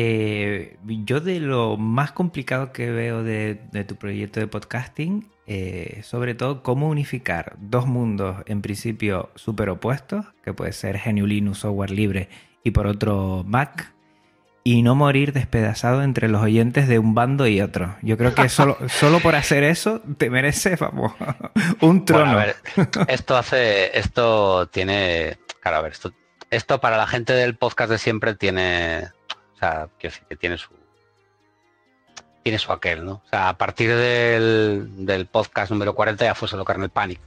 [0.01, 6.35] Eh, yo de lo más complicado que veo de, tu proyecto de podcasting, eh, sobre
[6.35, 11.91] todo cómo unificar dos mundos en principio súper opuestos, que puede ser GNU Linux, software
[11.91, 12.29] libre,
[12.63, 13.95] y por otro Mac,
[14.63, 17.97] y no morir despedazado entre los oyentes de un bando y otro.
[18.03, 21.15] Yo creo que solo, solo por hacer eso te merece, vamos,
[21.81, 22.33] un trono.
[22.33, 22.57] a ver,
[23.09, 26.13] esto hace, esto tiene, claro, a ver, esto,
[26.51, 29.05] esto para la gente del podcast de siempre tiene
[29.55, 30.78] o sea, que tiene su
[32.49, 33.21] tiene su aquel, ¿no?
[33.27, 37.21] O sea, a partir del, podcast número 40 ya fue solo Kernel Panic.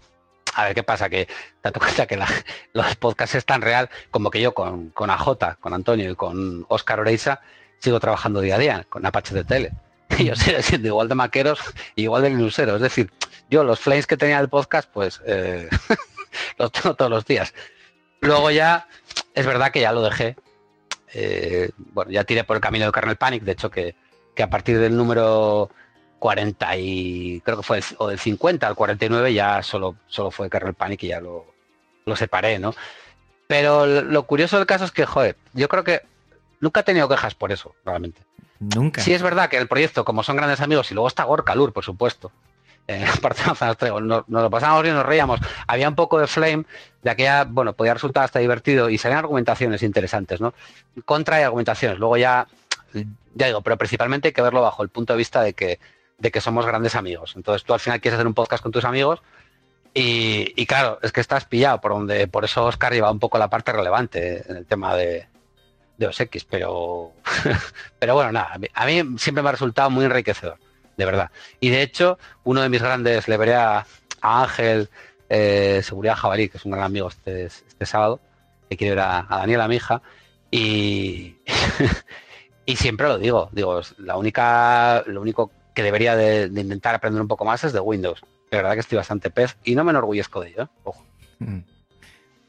[0.55, 1.31] A ver qué pasa, que te
[1.61, 2.17] das cuenta que
[2.73, 6.65] los podcasts es tan real como que yo con, con AJ, con Antonio y con
[6.69, 7.39] Oscar Oreiza
[7.77, 9.71] sigo trabajando día a día con Apache de Tele.
[10.17, 11.59] Y yo sigo siendo igual de maqueros
[11.95, 12.77] igual de linuseros.
[12.77, 13.11] Es decir,
[13.51, 15.69] yo los flames que tenía del podcast, pues eh,
[16.57, 17.53] los tengo todos los días.
[18.21, 18.87] Luego ya,
[19.35, 20.35] es verdad que ya lo dejé
[21.13, 23.95] eh, bueno, ya tiré por el camino de Kernel Panic, de hecho que,
[24.41, 25.69] a partir del número
[26.19, 30.73] 40 y creo que fue o del 50 al 49 ya solo, solo fue Kernel
[30.73, 31.45] Panic y ya lo,
[32.15, 32.73] separé, ¿no?
[33.47, 36.01] Pero lo curioso del caso es que, joder, yo creo que
[36.59, 38.21] nunca he tenido quejas por eso, realmente.
[38.59, 39.01] Nunca.
[39.01, 41.73] Sí es verdad que el proyecto, como son grandes amigos, y luego está Gorka Lur,
[41.73, 42.31] por supuesto,
[42.87, 43.05] eh,
[44.01, 45.39] nos, nos, lo pasamos bien, nos reíamos.
[45.67, 46.65] Había un poco de flame
[47.01, 50.53] de aquella, bueno, podía resultar hasta divertido y salían argumentaciones interesantes, ¿no?
[51.05, 51.99] Contra y argumentaciones.
[51.99, 52.47] Luego ya,
[53.35, 55.79] ya digo, pero principalmente hay que verlo bajo el punto de vista de que,
[56.17, 57.33] de que somos grandes amigos.
[57.35, 59.21] Entonces tú al final quieres hacer un podcast con tus amigos
[59.93, 63.49] y, claro, es que estás pillado por donde, por eso Oscar lleva un poco la
[63.49, 65.27] parte relevante en el tema de,
[65.97, 67.11] de OSX, pero,
[67.99, 70.57] pero bueno, nada, a mí siempre me ha resultado muy enriquecedor
[70.97, 71.31] de verdad.
[71.59, 73.85] Y de hecho, uno de mis grandes, le veré a,
[74.21, 74.89] Ángel
[75.29, 78.19] eh, Seguridad Jabalí, que es un gran amigo este, este sábado,
[78.69, 80.01] que quiere ver a, Daniela, mi hija,
[80.51, 81.37] y,
[82.71, 87.27] y siempre lo digo, digo, la única, lo único que debería de, intentar aprender un
[87.27, 88.21] poco más es de Windows.
[88.49, 90.91] De verdad que estoy bastante pez y no me enorgullezco de ello, ¿eh?
[91.39, 91.59] Mm.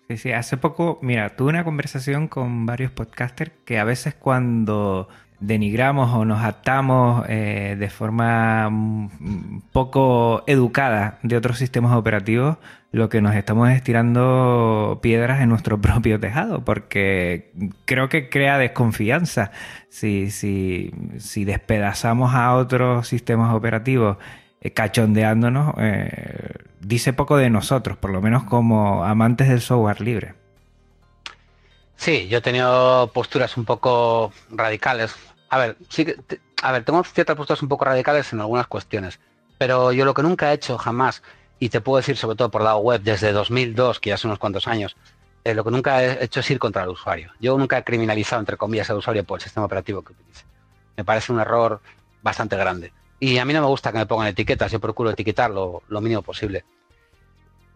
[0.08, 5.08] Sí, sí, hace poco, mira, tuve una conversación con varios podcasters que a veces cuando
[5.42, 12.58] denigramos o nos atamos eh, de forma mm, poco educada de otros sistemas operativos,
[12.92, 17.50] lo que nos estamos es tirando piedras en nuestro propio tejado, porque
[17.84, 19.50] creo que crea desconfianza.
[19.88, 24.18] Si, si, si despedazamos a otros sistemas operativos
[24.60, 30.34] eh, cachondeándonos, eh, dice poco de nosotros, por lo menos como amantes del software libre.
[31.96, 35.14] Sí, yo he tenido posturas un poco radicales
[35.52, 36.16] a ver, sí que,
[36.62, 39.20] a ver, tengo ciertas posturas un poco radicales en algunas cuestiones,
[39.58, 41.22] pero yo lo que nunca he hecho jamás,
[41.58, 44.38] y te puedo decir sobre todo por lado web desde 2002, que ya son unos
[44.38, 44.96] cuantos años,
[45.44, 47.32] eh, lo que nunca he hecho es ir contra el usuario.
[47.38, 50.44] Yo nunca he criminalizado, entre comillas, al usuario por el sistema operativo que utilice.
[50.96, 51.80] Me parece un error
[52.22, 52.92] bastante grande.
[53.20, 56.22] Y a mí no me gusta que me pongan etiquetas, yo procuro etiquetar lo mínimo
[56.22, 56.64] posible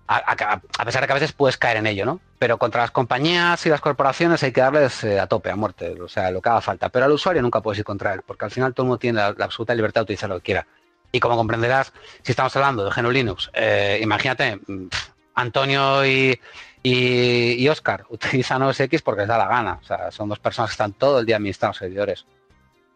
[0.09, 2.21] a, pesar de que a veces puedes caer en ello, ¿no?
[2.39, 6.01] Pero contra las compañías y las corporaciones hay que darles eh, a tope, a muerte,
[6.01, 6.89] o sea, lo que haga falta.
[6.91, 9.19] Pero al usuario nunca puedes ir contra él, porque al final todo el mundo tiene
[9.21, 10.67] la, absoluta libertad de utilizar lo que quiera.
[11.13, 14.89] Y como comprenderás, si estamos hablando de GNU Linux, eh, imagínate, mm,
[15.35, 16.39] Antonio y,
[16.83, 19.79] y, Oscar utilizan OS X porque les da la gana.
[19.83, 22.27] O sea, son dos personas que están todo el día administrando servidores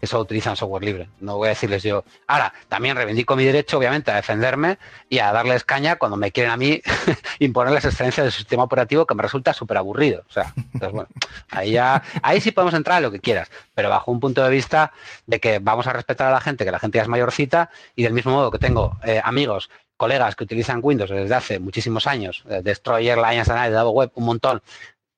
[0.06, 1.08] solo utilizan software libre.
[1.20, 2.04] No voy a decirles yo.
[2.26, 6.52] Ahora, también reivindico mi derecho, obviamente, a defenderme y a darles caña cuando me quieren
[6.52, 6.80] a mí
[7.38, 10.24] imponer las excelencias del sistema operativo que me resulta súper aburrido.
[10.28, 11.08] O sea, entonces, bueno,
[11.50, 14.50] ahí ya, ahí sí podemos entrar en lo que quieras, pero bajo un punto de
[14.50, 14.92] vista
[15.26, 18.02] de que vamos a respetar a la gente, que la gente ya es mayorcita, y
[18.02, 22.42] del mismo modo que tengo eh, amigos, colegas que utilizan Windows desde hace muchísimos años,
[22.48, 24.62] eh, Destroyer, Lions Davo Web, un montón.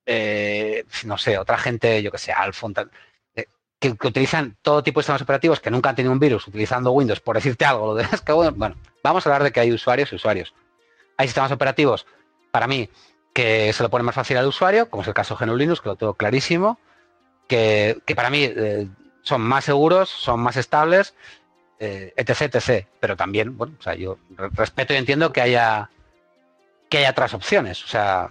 [0.05, 2.73] Eh, no sé, otra gente, yo que sé, Alfon,
[3.91, 7.19] que, utilizan todo tipo de sistemas operativos que nunca han tenido un virus utilizando Windows,
[7.19, 10.15] por decirte algo, lo de que bueno, vamos a hablar de que hay usuarios y
[10.15, 10.53] usuarios.
[11.17, 12.05] Hay sistemas operativos,
[12.51, 12.89] para mí,
[13.33, 15.89] que se lo pone más fácil al usuario, como es el caso de Linux, que
[15.89, 16.79] lo tengo clarísimo,
[17.47, 18.87] que, para mí eh,
[19.21, 21.13] son más seguros, son más estables,
[21.79, 22.87] eh, etc, etc.
[22.99, 25.89] Pero también, bueno, o sea, yo respeto y entiendo que haya
[26.89, 27.83] que haya otras opciones.
[27.83, 28.29] O sea,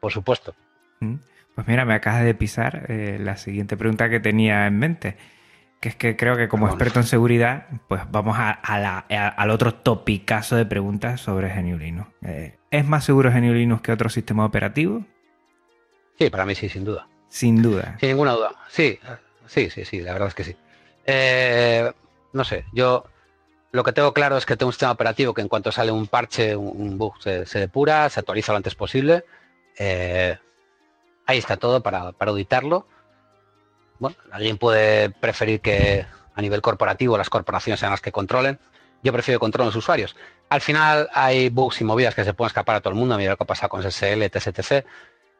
[0.00, 0.54] por supuesto.
[1.00, 1.16] Mm.
[1.54, 5.16] Pues mira, me acabas de pisar eh, la siguiente pregunta que tenía en mente,
[5.80, 10.56] que es que creo que como experto en seguridad, pues vamos a, al otro topicazo
[10.56, 12.10] de preguntas sobre GNU Linux.
[12.22, 15.04] Eh, ¿Es más seguro GNU Linux que otro sistema operativo?
[16.18, 17.06] Sí, para mí sí, sin duda.
[17.28, 17.96] Sin duda.
[18.00, 18.52] Sin ninguna duda.
[18.68, 18.98] Sí,
[19.46, 20.56] sí, sí, sí, la verdad es que sí.
[21.04, 21.90] Eh,
[22.32, 23.04] no sé, yo
[23.72, 26.06] lo que tengo claro es que tengo un sistema operativo que en cuanto sale un
[26.06, 29.24] parche, un, bug, se, depura, se actualiza lo antes posible.
[29.78, 30.38] Eh,
[31.26, 32.86] ahí está todo para, auditarlo.
[33.98, 38.58] Bueno, alguien puede preferir que a nivel corporativo las corporaciones sean las que controlen.
[39.02, 40.16] Yo prefiero que controlen los usuarios.
[40.48, 43.30] Al final hay bugs y movidas que se pueden escapar a todo el mundo, mira
[43.32, 44.84] lo que ha con SSL, etc,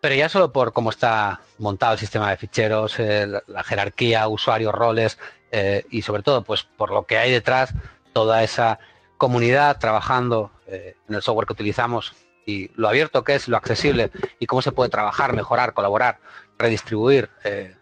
[0.00, 4.74] Pero ya solo por cómo está montado el sistema de ficheros, eh, la, jerarquía, usuarios,
[4.74, 5.18] roles
[5.50, 7.74] eh, y sobre todo pues por lo que hay detrás,
[8.12, 8.78] toda esa
[9.18, 12.14] comunidad trabajando eh, en el software que utilizamos
[12.46, 16.18] y lo abierto que es, lo accesible y cómo se puede trabajar, mejorar, colaborar,
[16.58, 17.74] redistribuir, eh,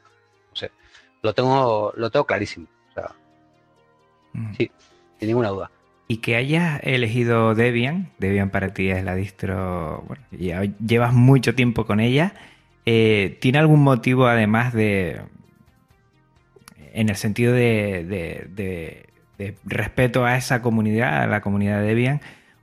[0.50, 0.70] no sé,
[1.22, 2.66] lo tengo, lo tengo clarísimo.
[4.32, 4.54] Mm.
[4.54, 4.70] Sí,
[5.18, 5.70] sin ninguna duda.
[6.06, 11.54] Y que hayas elegido Debian, Debian para ti es la distro, bueno, ya llevas mucho
[11.54, 12.34] tiempo con ella,
[12.86, 15.20] eh, ¿tiene algún motivo además de,
[16.92, 18.04] en el sentido de,
[19.34, 22.20] de respeto a esa comunidad, a la comunidad de Debian?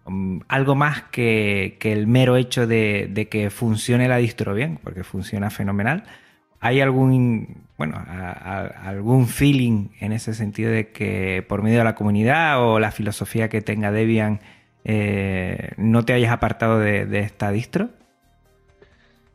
[0.07, 5.49] Um, algo más que, el mero hecho de, que funcione la distro bien, porque funciona
[5.49, 6.03] fenomenal.
[6.59, 12.63] ¿Hay algún, bueno, algún feeling en ese sentido de que por medio de la comunidad
[12.63, 14.39] o la filosofía que tenga Debian
[14.85, 17.89] eh, no te hayas apartado de, esta distro?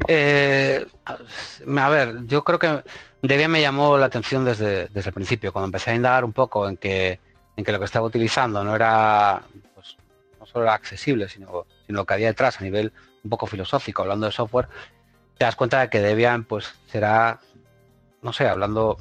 [0.09, 2.83] Eh, a ver, yo creo que
[3.21, 6.69] Debian me llamó la atención desde, desde el principio, cuando empecé a indagar un poco
[6.69, 7.21] en que,
[7.57, 9.43] en que lo que estaba utilizando no era
[10.53, 12.93] solo era accesible, sino, sino lo que había detrás a nivel
[13.25, 14.69] un poco filosófico, hablando de software,
[15.39, 17.41] te das cuenta de que Debian pues será,
[18.21, 18.99] no sé, hablando,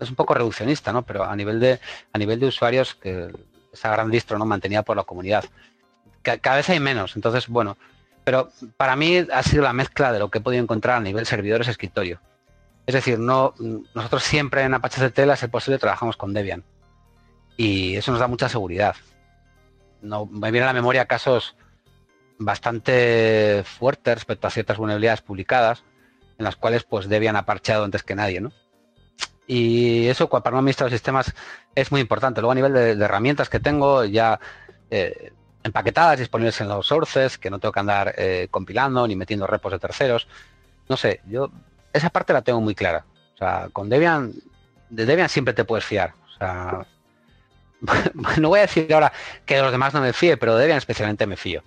[0.00, 1.02] es un poco reduccionista, ¿no?
[1.02, 1.80] Pero a nivel de,
[2.12, 3.32] a nivel de usuarios, que
[3.72, 5.44] esa gran distro no mantenida por la comunidad.
[6.22, 7.78] Cada vez hay menos, entonces, bueno,
[8.24, 11.24] pero para mí ha sido la mezcla de lo que he podido encontrar a nivel
[11.24, 12.20] servidores escritorio.
[12.86, 13.54] Es decir, no,
[13.94, 16.64] nosotros siempre en Apache CTL, a ser posible, trabajamos con Debian.
[17.56, 18.96] Y eso nos da mucha seguridad
[20.02, 21.56] no, me viene a la memoria casos
[22.38, 25.84] bastante fuertes respecto a ciertas vulnerabilidades publicadas,
[26.38, 28.52] en las cuales pues Debian ha parcheado antes que nadie, ¿no?
[29.46, 31.34] Y eso para no administrar los sistemas
[31.74, 32.40] es muy importante.
[32.40, 34.38] Luego a nivel de, herramientas que tengo ya
[34.90, 35.32] eh,
[35.64, 39.72] empaquetadas, disponibles en los sources, que no tengo que andar eh, compilando ni metiendo repos
[39.72, 40.28] de terceros.
[40.88, 41.50] No sé, yo
[41.92, 43.06] esa parte la tengo muy clara.
[43.34, 44.34] O sea, con Debian,
[44.90, 46.12] de Debian siempre te puedes fiar.
[48.38, 49.12] no voy a decir ahora
[49.46, 51.62] que de los demás no me fíe, pero de Debian especialmente me fío.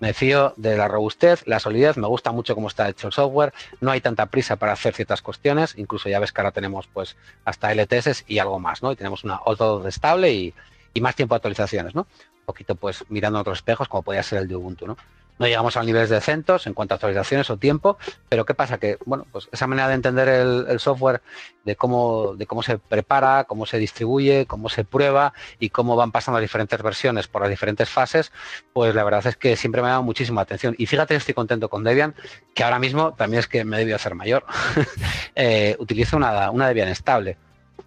[0.00, 3.54] Me fío de la robustez, la solidez, me gusta mucho cómo está hecho el software,
[3.80, 7.16] no hay tanta prisa para hacer ciertas cuestiones, incluso ya ves que ahora tenemos pues
[7.44, 8.92] hasta LTS y algo más, ¿no?
[8.92, 10.54] Y tenemos una auto estable y,
[10.92, 12.02] y más tiempo de actualizaciones, ¿no?
[12.02, 14.96] Un poquito pues mirando otros espejos como podría ser el de Ubuntu, ¿no?
[15.38, 18.78] No llegamos a niveles de CentOS en cuanto a actualizaciones o tiempo, pero ¿qué pasa?
[18.78, 21.22] Que, bueno, pues esa manera de entender el, software,
[21.64, 26.12] de cómo, de cómo se prepara, cómo se distribuye, cómo se prueba y cómo van
[26.12, 28.32] pasando las diferentes versiones por las diferentes fases,
[28.72, 30.74] pues la verdad es que siempre me ha dado muchísima atención.
[30.78, 32.14] Y fíjate, estoy contento con Debian,
[32.54, 34.44] que ahora mismo también es que me debió hacer mayor.
[35.34, 37.36] eh, utilizo una, una Debian estable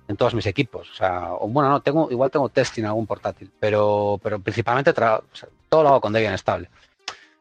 [0.08, 0.90] en todos mis equipos.
[0.92, 5.84] O sea, bueno, no, tengo, igual tengo testing en algún portátil, pero, pero principalmente todo
[5.84, 6.70] lo hago con Debian estable.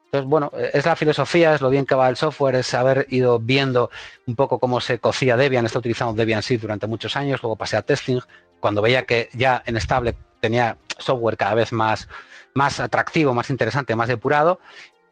[0.07, 3.39] Entonces, bueno, es la filosofía, es lo bien que va el software, es haber ido
[3.39, 3.91] viendo
[4.27, 7.77] un poco cómo se cocía Debian, está utilizando Debian Seed durante muchos años, luego pasé
[7.77, 8.21] a testing,
[8.61, 12.09] cuando veía que ya en estable tenía software cada vez más,
[12.55, 14.61] más atractivo, más interesante, más depurado,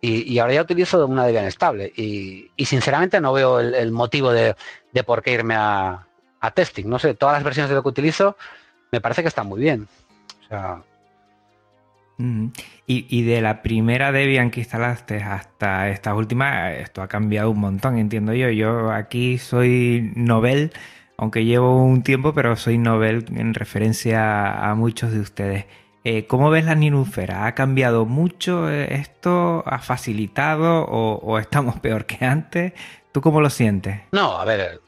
[0.07, 1.91] y, ahora ya utilizo una Debian estable.
[1.97, 4.55] Y, sinceramente no veo el, motivo de,
[5.07, 6.07] por qué irme a,
[6.55, 6.87] testing.
[6.87, 8.37] No sé, todas las versiones de lo que utilizo
[8.93, 9.89] me parece que están muy bien.
[12.87, 17.99] Y, de la primera Debian que instalaste hasta esta última, esto ha cambiado un montón,
[17.99, 18.51] entiendo yo.
[18.51, 20.73] Yo aquí soy novel,
[21.17, 25.67] aunque llevo un tiempo, pero soy novel en referencia a muchos de ustedes.
[26.05, 27.47] Eh, ¿Cómo ves la ninufera?
[27.47, 29.65] ¿Ha cambiado mucho eh, esto?
[29.67, 32.75] ¿Ha facilitado o, estamos peor que antes?
[33.11, 34.01] ¿Tú cómo lo sientes?
[34.13, 34.81] No, a ver,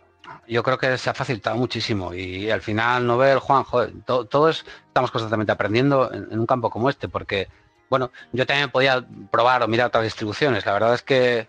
[0.48, 5.10] yo creo que se ha facilitado muchísimo y al final Nobel, Juan, joder, todos estamos
[5.10, 7.48] constantemente aprendiendo en, un campo como este, porque,
[7.90, 10.64] bueno, yo también podía probar o mirar otras distribuciones.
[10.66, 11.48] La verdad es que,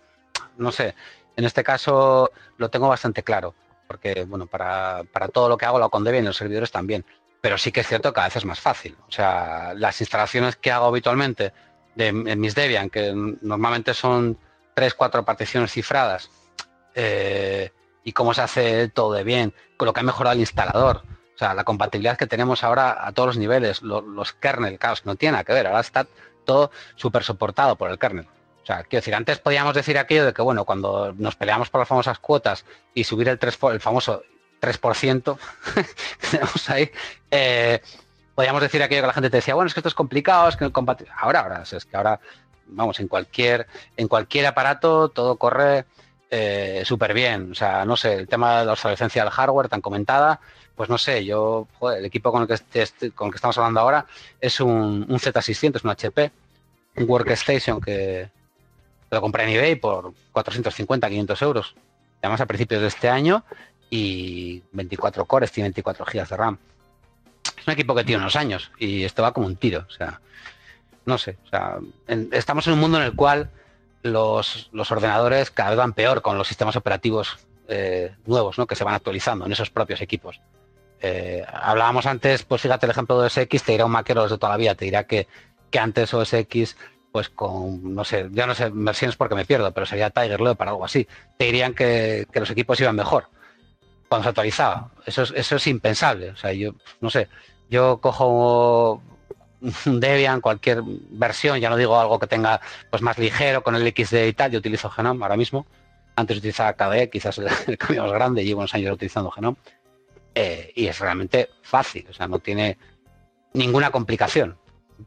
[0.56, 0.94] no sé,
[1.36, 3.54] en este caso lo tengo bastante claro,
[3.86, 7.04] porque, bueno, para, todo lo que hago lo con Debian y los servidores también.
[7.40, 8.96] pero sí que es cierto que cada vez es más fácil.
[9.08, 11.52] O sea, las instalaciones que hago habitualmente
[11.94, 14.38] de, en mis Debian, que normalmente son
[14.74, 16.30] tres, cuatro particiones cifradas,
[16.94, 17.70] eh,
[18.08, 21.02] y cómo se hace todo de bien, con lo que ha mejorado el instalador.
[21.34, 25.14] O sea, la compatibilidad que tenemos ahora a todos los niveles, los, kernel, claro, no
[25.14, 26.06] tiene nada que ver, ahora está
[26.46, 28.26] todo súper soportado por el kernel.
[28.62, 31.82] O sea, quiero decir, antes podíamos decir aquello de que, bueno, cuando nos peleamos por
[31.82, 34.22] las famosas cuotas y subir el, 3, el famoso
[34.62, 35.38] 3%
[35.74, 36.90] que tenemos ahí,
[37.30, 37.82] eh,
[38.34, 40.56] podíamos decir aquello que la gente te decía, bueno, es que esto es complicado, es
[40.56, 41.12] que compatible.
[41.14, 42.20] Ahora, ahora, es que ahora,
[42.68, 43.66] vamos, en cualquier,
[43.98, 45.84] en cualquier aparato todo corre
[46.30, 47.52] eh, súper bien.
[47.52, 50.40] O sea, no sé, el tema de la obsolescencia del hardware tan comentada,
[50.76, 51.66] pues no sé, yo,
[51.96, 54.06] el equipo con el, que, con el que estamos hablando ahora
[54.40, 56.30] es un, Z600, es un HP,
[56.96, 58.28] un workstation que
[59.10, 61.74] lo compré en eBay por 450, 500 euros.
[62.20, 63.44] Además a principios de este año
[63.90, 66.58] y 24 cores, tiene 24 GB de RAM.
[67.58, 69.86] Es un equipo que tiene unos años y esto va como un tiro.
[69.88, 70.20] O sea,
[71.06, 71.78] no sé, o sea,
[72.32, 73.50] estamos en un mundo en el cual
[74.02, 77.38] los, ordenadores cada vez van peor con los sistemas operativos
[77.68, 78.66] eh, nuevos, ¿no?
[78.66, 80.40] Que se van actualizando en esos propios equipos.
[81.00, 84.50] Eh, hablábamos antes, pues fíjate el ejemplo de OS te dirá un maquero de toda
[84.50, 85.28] la vida, te dirá que,
[85.70, 86.76] que antes OS X,
[87.12, 90.72] pues con, no sé, ya no sé versiones porque me pierdo, pero sería Tiger para
[90.72, 91.06] algo así.
[91.36, 93.28] Te dirían que, los equipos iban mejor
[94.08, 94.90] cuando se actualizaba.
[95.06, 96.30] Eso es, eso es impensable.
[96.30, 97.28] O sea, yo, no sé,
[97.70, 99.02] yo cojo
[99.84, 104.26] Debian, cualquier versión, ya no digo algo que tenga pues más ligero con el XD
[104.26, 105.66] y tal, yo utilizo Genome ahora mismo.
[106.16, 109.56] Antes utilizaba KDE, quizás el, cambio más grande, llevo unos años utilizando Genome.
[110.34, 112.78] Eh, y es realmente fácil, o sea, no tiene
[113.54, 114.56] ninguna complicación.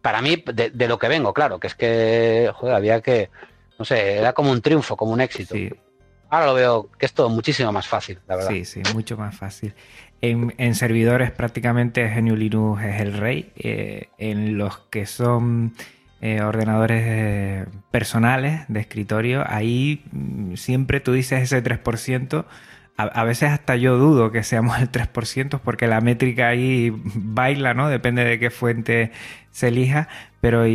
[0.01, 3.29] Para mí, de, lo que vengo, claro, que es que, joder, había que,
[3.77, 5.55] no sé, era como un triunfo, como un éxito.
[6.29, 8.51] Ahora lo veo que es todo muchísimo más fácil, la verdad.
[8.51, 9.73] Sí, sí, mucho más fácil.
[10.21, 13.51] En, servidores prácticamente GNU Linux es el rey.
[13.55, 15.73] Eh, en los que son
[16.21, 22.45] eh, ordenadores eh, personales de escritorio, ahí mm, siempre tú dices ese 3%.
[22.97, 27.89] A, veces hasta yo dudo que seamos el 3% porque la métrica ahí baila, ¿no?
[27.89, 29.11] Depende de qué fuente
[29.49, 30.07] se elija,
[30.39, 30.65] pero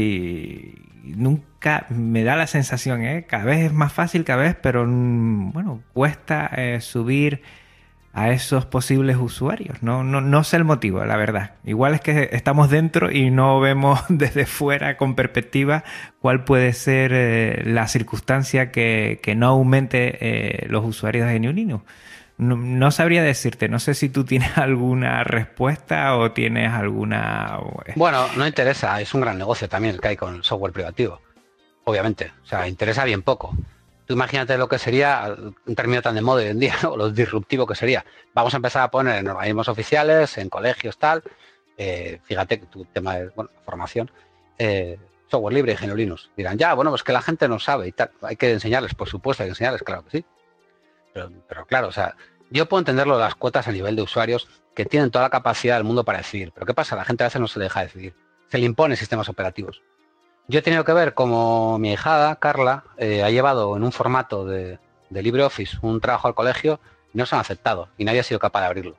[1.05, 3.27] nunca me da la sensación, ¿eh?
[3.29, 7.43] Cada vez es más fácil, cada vez, pero mm, bueno, cuesta subir
[8.17, 9.83] a esos posibles usuarios.
[9.83, 11.57] No, no, no sé el motivo, la verdad.
[11.65, 15.85] Igual es que estamos dentro y no vemos desde fuera con perspectiva
[16.19, 21.83] cuál puede ser eh, la circunstancia que, no aumente eh, los usuarios de GNU
[22.39, 27.59] No, sabría decirte, no sé si tú tienes alguna respuesta o tienes alguna...
[27.97, 31.21] Bueno, no interesa, es un gran negocio también el que hay con software privativo,
[31.85, 33.55] obviamente, o sea, interesa bien poco.
[34.07, 35.37] Tú imagínate lo que sería
[35.67, 36.97] un término tan de moda hoy en día, ¿no?
[36.97, 38.05] lo disruptivo que sería.
[38.35, 41.23] Vamos a empezar a poner en organismos oficiales, en colegios, tal.
[41.77, 43.31] Eh, fíjate que tu tema de
[43.65, 44.11] formación,
[44.59, 44.99] eh,
[45.29, 46.31] software libre y GNU Linux.
[46.37, 48.13] Dirán, ya, bueno, pues que la gente no sabe y tal.
[48.23, 50.25] Hay que enseñarles, por supuesto, hay que enseñarles, claro que sí.
[51.13, 52.15] Pero, pero claro, o sea,
[52.51, 55.77] yo puedo entenderlo de las cuotas a nivel de usuarios que tienen toda la capacidad
[55.77, 56.53] del mundo para decidir.
[56.53, 56.95] Pero ¿qué pasa?
[56.95, 58.15] La gente a veces no se deja decidir.
[58.49, 59.83] Se le impone sistemas operativos.
[60.49, 64.45] Yo he tenido que ver como mi hijada, Carla, eh, ha llevado en un formato
[64.45, 64.79] de,
[65.11, 66.79] LibreOffice un trabajo al colegio
[67.13, 68.97] y no se han aceptado y nadie ha sido capaz de abrirlo.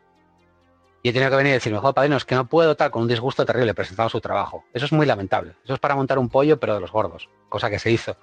[1.04, 3.04] Y he tenido que venir y decirme, joder, padrino, es que no puedo tal con
[3.04, 4.66] un disgusto terrible presentando su trabajo.
[4.74, 5.56] Eso es muy lamentable.
[5.64, 8.18] Eso es para montar un pollo, pero de los gordos, cosa que se hizo.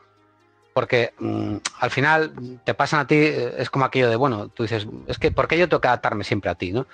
[0.74, 4.64] Porque mm, al final te pasan a ti, eh, es como aquello de, bueno, tú
[4.64, 6.72] dices, es que, ¿por qué yo tengo que adaptarme siempre a ti?
[6.72, 6.86] ¿no?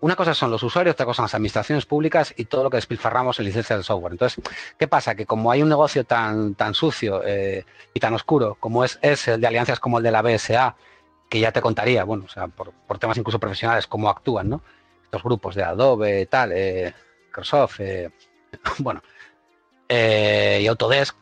[0.00, 2.76] Una cosa son los usuarios, otra cosa son las administraciones públicas y todo lo que
[2.76, 4.12] despilfarramos en licencias de software.
[4.12, 4.42] Entonces,
[4.78, 5.14] ¿qué pasa?
[5.14, 7.64] Que como hay un negocio tan, tan sucio eh,
[7.94, 10.76] y tan oscuro como es, el de alianzas como el de la BSA,
[11.28, 14.62] que ya te contaría, bueno, o sea, por, temas incluso profesionales, cómo actúan, ¿no?
[15.04, 16.94] Estos grupos de Adobe, tal, eh,
[17.26, 18.10] Microsoft, eh,
[18.78, 19.02] bueno,
[19.88, 21.16] y Autodesk,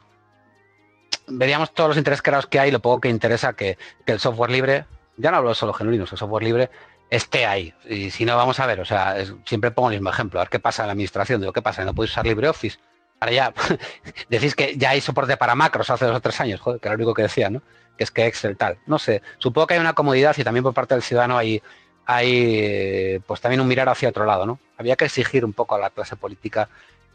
[1.26, 4.86] veríamos todos los intereses creados que hay, lo poco que interesa que, el software libre,
[5.16, 6.70] ya no hablo solo genuinos, el software libre
[7.10, 7.74] esté ahí.
[7.88, 10.50] Y si no, vamos a ver, o sea, siempre pongo el mismo ejemplo, a ver
[10.50, 12.78] qué pasa en la administración, de lo que pasa, no podéis usar LibreOffice.
[13.20, 13.54] Ahora ya,
[14.28, 16.96] decís que ya hay soporte para macros hace dos o tres años, joder, que era
[16.96, 17.62] lo único que decía, ¿no?
[17.96, 18.78] Que es que Excel tal.
[18.86, 21.62] No sé, supongo que hay una comodidad y también por parte del ciudadano hay,
[22.06, 24.58] hay pues también un mirar hacia otro lado, ¿no?
[24.76, 26.68] Había que exigir un poco a la clase política,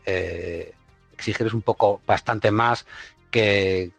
[0.05, 0.73] eh,
[1.13, 2.85] exigir un poco bastante más
[3.29, 3.91] que,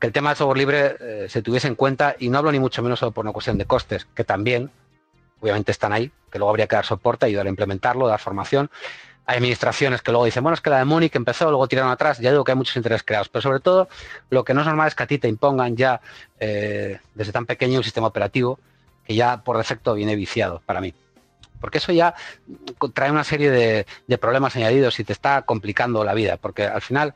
[0.00, 2.82] el tema del software libre eh, se tuviese en cuenta y no hablo ni mucho
[2.82, 4.70] menos solo por una cuestión de costes, que también,
[5.44, 8.70] obviamente están ahí, que luego habría que dar soporte, ayudar a implementarlo, dar formación.
[9.26, 12.18] Hay administraciones que luego dicen, bueno, es que la de Múnich empezó, luego tiraron atrás,
[12.18, 13.88] ya digo que hay muchos intereses creados, pero sobre todo
[14.30, 16.00] lo que no es normal es que a ti te impongan ya
[16.40, 18.58] eh, desde tan pequeño un sistema operativo
[19.04, 20.94] que ya por defecto viene viciado para mí.
[21.60, 22.14] porque eso ya
[22.94, 27.14] trae una serie de, problemas añadidos y te está complicando la vida, porque al final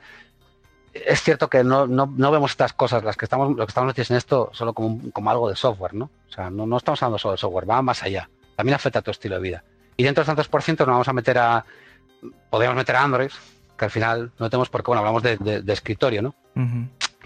[0.92, 4.16] es cierto que no, vemos estas cosas, las que estamos, lo que estamos metidos en
[4.16, 6.10] esto, solo como, como algo de software, ¿no?
[6.28, 8.28] O sea, no, estamos hablando solo de software, va más allá.
[8.56, 9.64] También afecta a tu estilo de vida.
[9.96, 11.64] Y dentro de tantos por ciento nos vamos a meter a,
[12.50, 13.30] podríamos meter a Android,
[13.76, 16.34] que al final no tenemos por qué, bueno, hablamos de, escritorio, ¿no?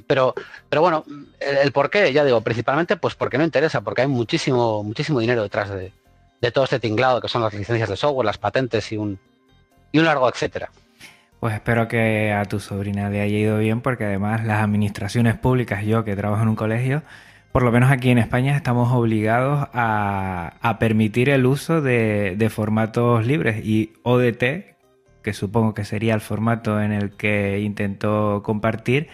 [0.06, 0.34] Pero,
[0.68, 1.04] pero bueno,
[1.40, 5.42] el, por qué, ya digo, principalmente pues porque no interesa, porque hay muchísimo, muchísimo dinero
[5.42, 5.92] detrás de,
[6.52, 9.18] todo este tinglado que son las licencias de software, las patentes y un,
[9.92, 10.70] y un largo etcétera.
[11.42, 15.84] Pues espero que a tu sobrina le haya ido bien, porque además las administraciones públicas,
[15.84, 17.02] yo que trabajo en un colegio,
[17.50, 23.66] por lo menos aquí en España estamos obligados a, permitir el uso de, formatos libres
[23.66, 24.76] y ODT,
[25.24, 29.08] que supongo que sería el formato en el que intentó compartir,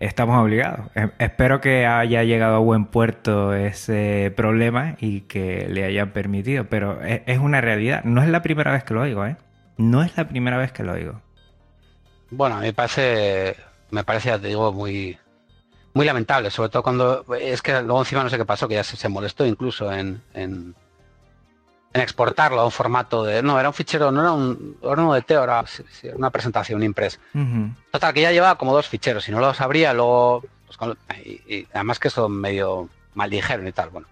[0.00, 0.90] estamos obligados.
[0.96, 6.64] E, espero que haya llegado a buen puerto ese problema y que le hayan permitido,
[6.64, 8.02] pero e, es, una realidad.
[8.02, 9.36] No es la primera vez que lo oigo, ¿eh?
[9.76, 11.29] No es la primera vez que lo oigo.
[12.30, 13.56] Bueno, a mí me parece,
[13.90, 15.18] me parece, ya te digo, muy,
[15.94, 18.84] muy lamentable, sobre todo cuando es que luego encima no sé qué pasó, que ya
[18.84, 20.74] se, molestó incluso en, en,
[21.92, 23.42] exportarlo a un formato de.
[23.42, 25.64] No, era un fichero, no era un, era un ODT, era
[26.14, 27.18] una presentación, un impress.
[27.90, 30.44] Total, que ya llevaba como dos ficheros, si no los abría, luego.
[30.66, 33.90] Pues, y, además que eso medio mal dijeron y tal.
[33.90, 34.06] Bueno,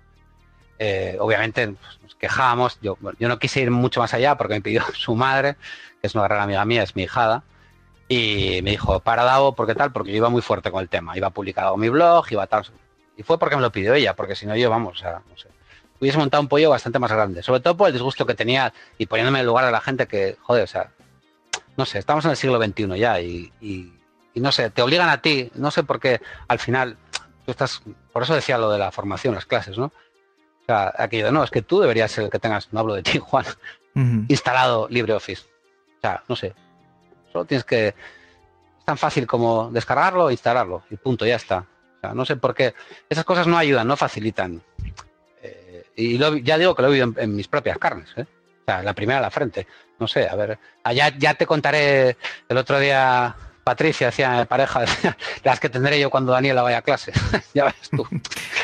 [0.80, 2.80] eh, obviamente pues, nos quejábamos.
[2.82, 5.56] Yo, yo no quise ir mucho más allá porque me pidió su madre,
[6.00, 7.44] que es una gran amiga mía, es mi hijada.
[8.08, 9.92] Y me dijo, para Davo, ¿por qué tal?
[9.92, 11.16] Porque yo iba muy fuerte con el tema.
[11.16, 12.64] Iba publicado en mi blog, iba tal.
[13.16, 15.36] Y fue porque me lo pidió ella, porque si no yo, vamos, o sea, no
[15.36, 15.48] sé.
[16.00, 17.42] Hubiese montado un pollo bastante más grande.
[17.42, 20.06] Sobre todo por el disgusto que tenía y poniéndome en el lugar de la gente
[20.06, 20.90] que, joder, o sea,
[21.76, 23.92] no sé, estamos en el siglo XXI ya y, y,
[24.34, 26.96] no sé, te obligan a ti, no sé por qué al final
[27.44, 27.82] tú estás,
[28.12, 29.86] por eso decía lo de la formación, las clases, ¿no?
[29.86, 33.02] O sea, aquello no, es que tú deberías ser el que tengas, no hablo de
[33.02, 33.44] ti, Juan,
[34.28, 35.42] instalado LibreOffice.
[35.98, 36.54] O sea, no sé,
[37.32, 37.88] Solo tienes que...
[37.88, 41.58] Es tan fácil como descargarlo e instalarlo y punto, ya está.
[41.98, 42.74] O sea, no sé por qué.
[43.08, 44.62] Esas cosas no ayudan, no facilitan.
[45.42, 48.08] Eh, y ya digo que lo he vivido en, mis propias carnes.
[48.16, 48.26] ¿eh?
[48.62, 49.66] O sea, la primera a la frente.
[49.98, 50.58] No sé, a ver.
[50.84, 52.16] Allá ya te contaré
[52.48, 53.34] el otro día.
[53.64, 54.84] Patricia decía pareja,
[55.44, 57.12] las que tendré yo cuando Daniela vaya a clase.
[57.54, 58.06] ya ves tú.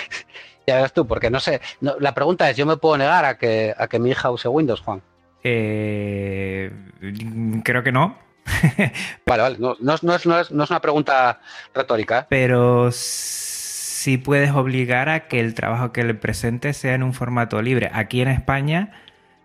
[0.67, 1.61] ya ves tú, porque no sé.
[1.81, 4.81] la pregunta es, ¿yo me puedo negar a que, a que mi hija use Windows,
[4.81, 5.03] Juan?
[5.43, 6.73] Eh,
[7.63, 8.17] creo que no.
[9.27, 9.59] vale, vale.
[9.59, 11.41] No, es, una pregunta
[11.75, 12.27] retórica.
[12.29, 17.63] Pero sí puedes obligar a que el trabajo que le presente sea en un formato
[17.63, 17.91] libre.
[17.93, 18.93] Aquí en España,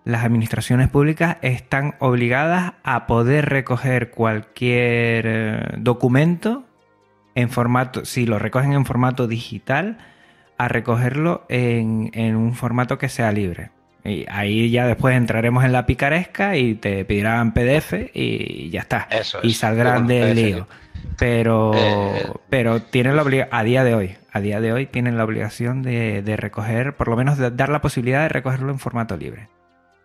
[0.03, 6.65] las administraciones públicas están obligadas a poder recoger cualquier eh, documento
[7.35, 9.97] en formato, si lo recogen en formato digital,
[10.57, 13.71] a recogerlo en un formato que sea libre.
[14.03, 19.07] Y ahí ya después entraremos en la picaresca y te pedirán PDF y ya está.
[19.43, 20.67] y saldrán del lío.
[21.17, 25.17] Pero, eh, pero tienen la obligación, a día de hoy, a día de hoy tienen
[25.17, 29.17] la obligación de, recoger, por lo menos de dar la posibilidad de recogerlo en formato
[29.17, 29.49] libre.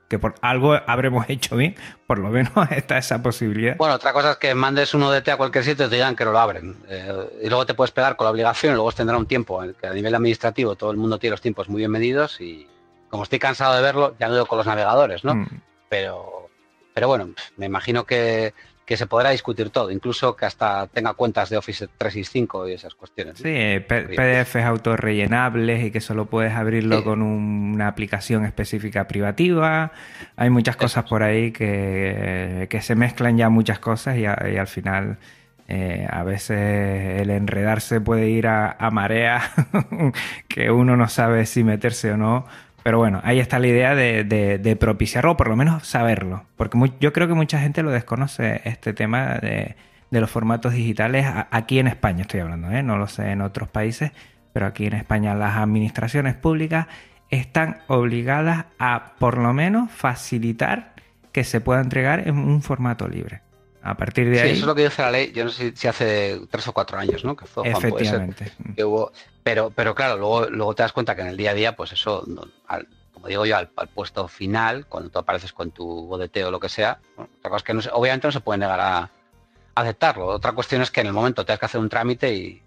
[0.09, 1.76] Que por algo habremos hecho bien,
[2.07, 3.76] por lo menos está esa posibilidad.
[3.76, 6.16] Bueno, otra cosa es que mandes uno de T a cualquier sitio y te digan
[6.16, 6.76] que no lo abren.
[6.88, 9.86] Eh, y luego te puedes pegar con la obligación y luego tendrá un tiempo, que
[9.86, 12.66] a nivel administrativo todo el mundo tiene los tiempos muy bien medidos y,
[13.15, 15.37] como estoy cansado de verlo, ya no digo con los navegadores, ¿no?
[15.37, 15.47] Mm.
[15.89, 16.49] Pero,
[16.93, 18.53] pero bueno, me imagino que,
[18.89, 23.39] se podrá discutir todo, incluso que hasta tenga cuentas de Office 365 y esas cuestiones.
[23.39, 29.93] Sí, PDFs autorrellenables y que solo puedes abrirlo con una aplicación específica privativa.
[30.35, 35.19] Hay muchas cosas por ahí que, se mezclan ya muchas cosas y, al final...
[35.67, 39.51] Eh, a veces el enredarse puede ir a, a marea
[40.47, 42.45] que uno no sabe si meterse o no
[42.85, 46.45] pero bueno, ahí está la idea de, propiciarlo, por lo menos saberlo.
[46.55, 49.74] Porque yo creo que mucha gente lo desconoce, este tema de,
[50.11, 52.82] los formatos digitales, aquí en España estoy hablando, ¿eh?
[52.82, 54.12] no lo sé en otros países,
[54.53, 56.87] pero aquí en España las administraciones públicas
[57.30, 60.93] están obligadas a por lo menos facilitar
[61.32, 63.41] que se pueda entregar en un formato libre.
[63.87, 64.51] A partir de ahí.
[64.53, 65.30] eso es lo que dice la ley.
[65.32, 67.37] Yo no sé si hace tres o cuatro años, ¿no?
[67.37, 68.51] Que fue Efectivamente.
[68.74, 69.12] que hubo,
[69.43, 71.93] pero, pero claro, luego, luego te das cuenta que en el día a día, pues
[71.93, 72.26] eso,
[73.12, 76.70] como digo yo, al, puesto final, cuando tú apareces con tu ODT o lo que
[76.70, 79.11] sea, otra cosa es que no obviamente no se puede negar a,
[79.74, 80.28] aceptarlo.
[80.28, 82.62] Otra cuestión es que en el momento tengas que hacer un trámite y,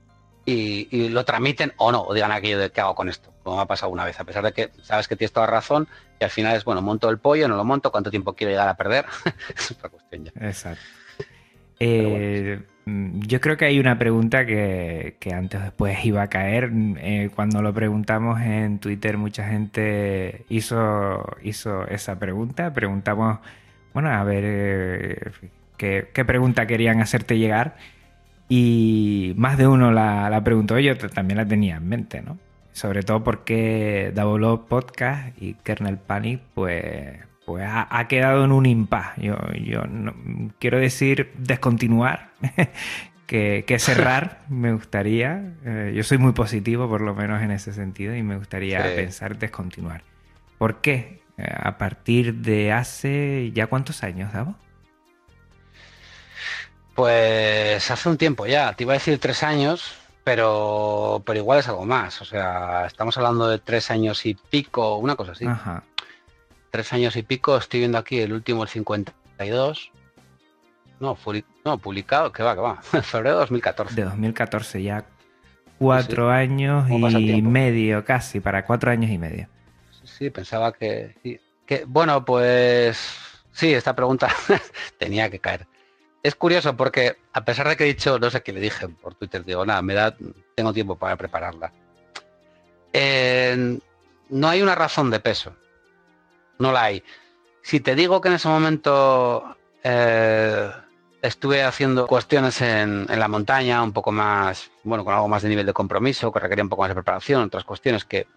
[0.46, 3.64] y, lo tramiten o no, o digan aquello de qué hago con esto, como me
[3.64, 5.88] ha pasado una vez, a pesar de que sabes que tienes toda razón
[6.20, 8.68] y al final es, bueno, monto el pollo, no lo monto, cuánto tiempo quiero llegar
[8.68, 9.06] a perder,
[9.56, 10.32] es otra cuestión ya.
[10.48, 10.84] Exacto.
[11.80, 16.72] Eh, mm, yo creo que hay una pregunta que, antes o después iba a caer.
[16.74, 22.74] Eh, cuando lo preguntamos en Twitter, mucha gente hizo, hizo esa pregunta.
[22.74, 23.40] Preguntamos,
[23.94, 25.32] bueno, a ver eh,
[25.78, 27.78] qué, pregunta querían hacerte llegar.
[28.50, 32.38] Y más de uno la, la preguntó, yo también la tenía en mente, ¿no?
[32.72, 39.16] Sobre todo porque Double Podcast y Kernel Panic, pues pues ha, quedado en un impas.
[39.16, 40.14] Yo, yo no,
[40.60, 42.32] quiero decir descontinuar,
[43.26, 45.54] que, cerrar me gustaría.
[45.64, 49.40] Eh, yo soy muy positivo, por lo menos en ese sentido, y me gustaría pensar
[49.40, 50.04] descontinuar.
[50.58, 51.22] ¿Por qué?
[51.38, 54.54] Eh, a partir de hace ya cuántos años, Davo?
[56.96, 59.96] Pues hace un tiempo ya, te iba a decir tres años,
[60.26, 62.22] pero, pero igual es algo más.
[62.22, 65.46] O sea, estamos hablando de tres años y pico, una cosa así.
[65.46, 65.82] Ajá
[66.72, 69.92] tres años y pico, estoy viendo aquí el último, el 52.
[71.00, 71.18] No,
[71.64, 73.96] no publicado, que va, que va, febrero de 2014.
[73.96, 75.06] De 2014, ya
[75.78, 79.48] cuatro años y medio, casi, para cuatro años y medio.
[80.04, 82.98] Sí, pensaba que, que bueno, pues
[83.52, 84.30] sí, esta pregunta
[84.98, 85.68] tenía que caer.
[86.24, 89.14] Es curioso porque a pesar de que he dicho, no sé qué le dije por
[89.16, 90.16] Twitter, digo, nada, me da,
[90.56, 91.72] tengo tiempo para prepararla.
[94.30, 95.56] no hay una razón de peso
[96.60, 97.04] no la hay.
[97.62, 100.72] Si te digo que en ese momento eh,
[101.22, 105.66] estuve haciendo cuestiones en, la montaña, un poco más, bueno, con algo más de nivel
[105.66, 108.28] de compromiso, que requería un poco más de preparación, otras cuestiones que,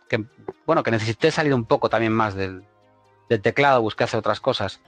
[0.66, 2.64] bueno, que necesité salir un poco también más del,
[3.28, 4.80] teclado, busqué hacer otras cosas.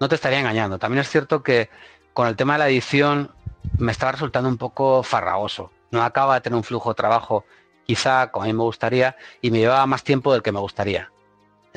[0.00, 0.78] No te estaría engañando.
[0.78, 1.68] También es cierto que
[2.14, 3.32] con el tema de la edición
[3.76, 5.70] me estaba resultando un poco farragoso.
[5.90, 7.44] No acaba de tener un flujo de trabajo
[7.84, 11.10] quizá como a mí me gustaría y me llevaba más tiempo del que me gustaría.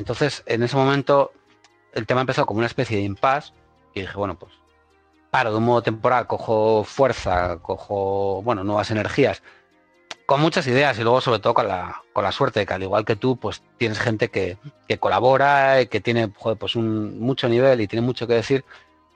[0.02, 1.30] Entonces, en ese momento,
[1.92, 3.52] el tema empezó como una especie de impasse
[3.94, 4.52] y dije, bueno, pues
[5.30, 9.44] paro de un modo temporal, cojo fuerza, cojo, bueno, nuevas energías,
[10.26, 12.82] con muchas ideas y luego sobre todo con la, con la suerte de que al
[12.82, 14.58] igual que tú, pues tienes gente que,
[14.98, 18.64] colabora y que tiene pues un mucho nivel y tiene mucho que decir,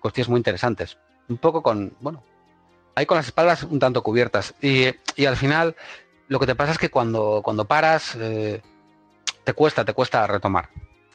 [0.01, 0.99] cuestiones muy interesantes.
[1.29, 2.23] Un poco con, bueno,
[2.95, 4.55] ahí con las espaldas un tanto cubiertas.
[4.63, 4.87] Y,
[5.27, 5.75] al final,
[6.29, 8.63] lo que te pasa es que cuando, cuando paras, eh,
[9.47, 10.71] te cuesta, te cuesta retomar.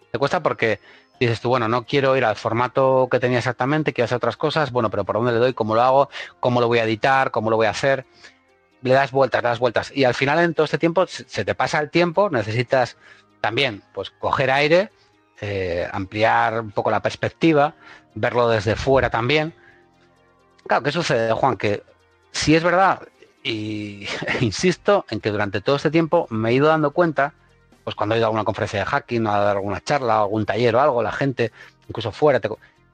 [0.10, 0.80] Te cuesta porque
[1.20, 4.72] dices tú, bueno, no quiero ir al formato que tenía exactamente, quiero hacer otras cosas,
[4.72, 5.54] bueno, pero ¿por dónde le doy?
[5.54, 6.10] ¿Cómo lo hago?
[6.40, 7.32] ¿Cómo lo voy a editar?
[7.32, 8.06] ¿Cómo lo voy a hacer?
[8.84, 9.92] Le das vueltas, le das vueltas.
[9.94, 12.96] Y al final en todo este tiempo se te pasa el tiempo, necesitas
[13.42, 14.92] también pues coger aire,
[15.42, 17.76] eh, ampliar un poco la perspectiva,
[18.16, 19.54] verlo desde fuera también.
[20.66, 21.58] Claro, ¿qué sucede, Juan?
[21.58, 21.84] Que
[22.32, 23.02] si es verdad,
[23.44, 24.08] y
[24.40, 27.34] insisto en que durante todo este tiempo me he ido dando cuenta
[27.84, 30.76] pues cuando he ido a alguna conferencia de hacking, a dar alguna charla, algún taller
[30.76, 31.52] o algo, la gente,
[31.88, 32.40] incluso fuera,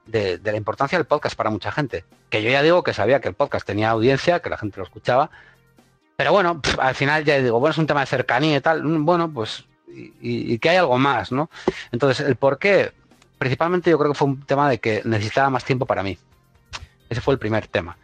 [0.06, 2.04] de, la importancia del podcast para mucha gente.
[2.30, 4.84] Que yo ya digo que sabía que el podcast tenía audiencia, que la gente lo
[4.84, 5.30] escuchaba,
[6.16, 9.04] pero bueno, al final ya digo, bueno, es un tema de cercanía y tal, mm,
[9.04, 11.50] bueno, pues, y, que hay algo más, ¿no?
[11.92, 12.92] Entonces, el por qué,
[13.38, 16.18] principalmente yo creo que fue un tema de que necesitaba más tiempo para mí.
[17.08, 17.96] Ese fue el primer tema.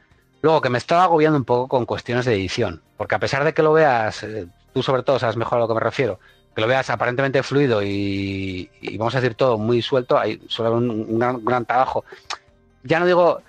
[0.42, 3.52] Luego, que me estaba agobiando un poco con cuestiones de edición, porque a pesar de
[3.54, 6.20] que lo veas, eh, tú sobre todo sabes mejor a lo que me refiero,
[6.54, 11.18] que lo veas aparentemente fluido y, vamos a decir todo muy suelto, hay suele un,
[11.44, 12.04] gran, trabajo.
[12.82, 13.42] Ya no digo,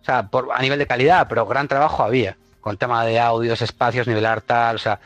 [0.00, 3.20] o sea, por, a nivel de calidad, pero gran trabajo había con el tema de
[3.20, 4.98] audios, espacios, nivelar tal, o sea,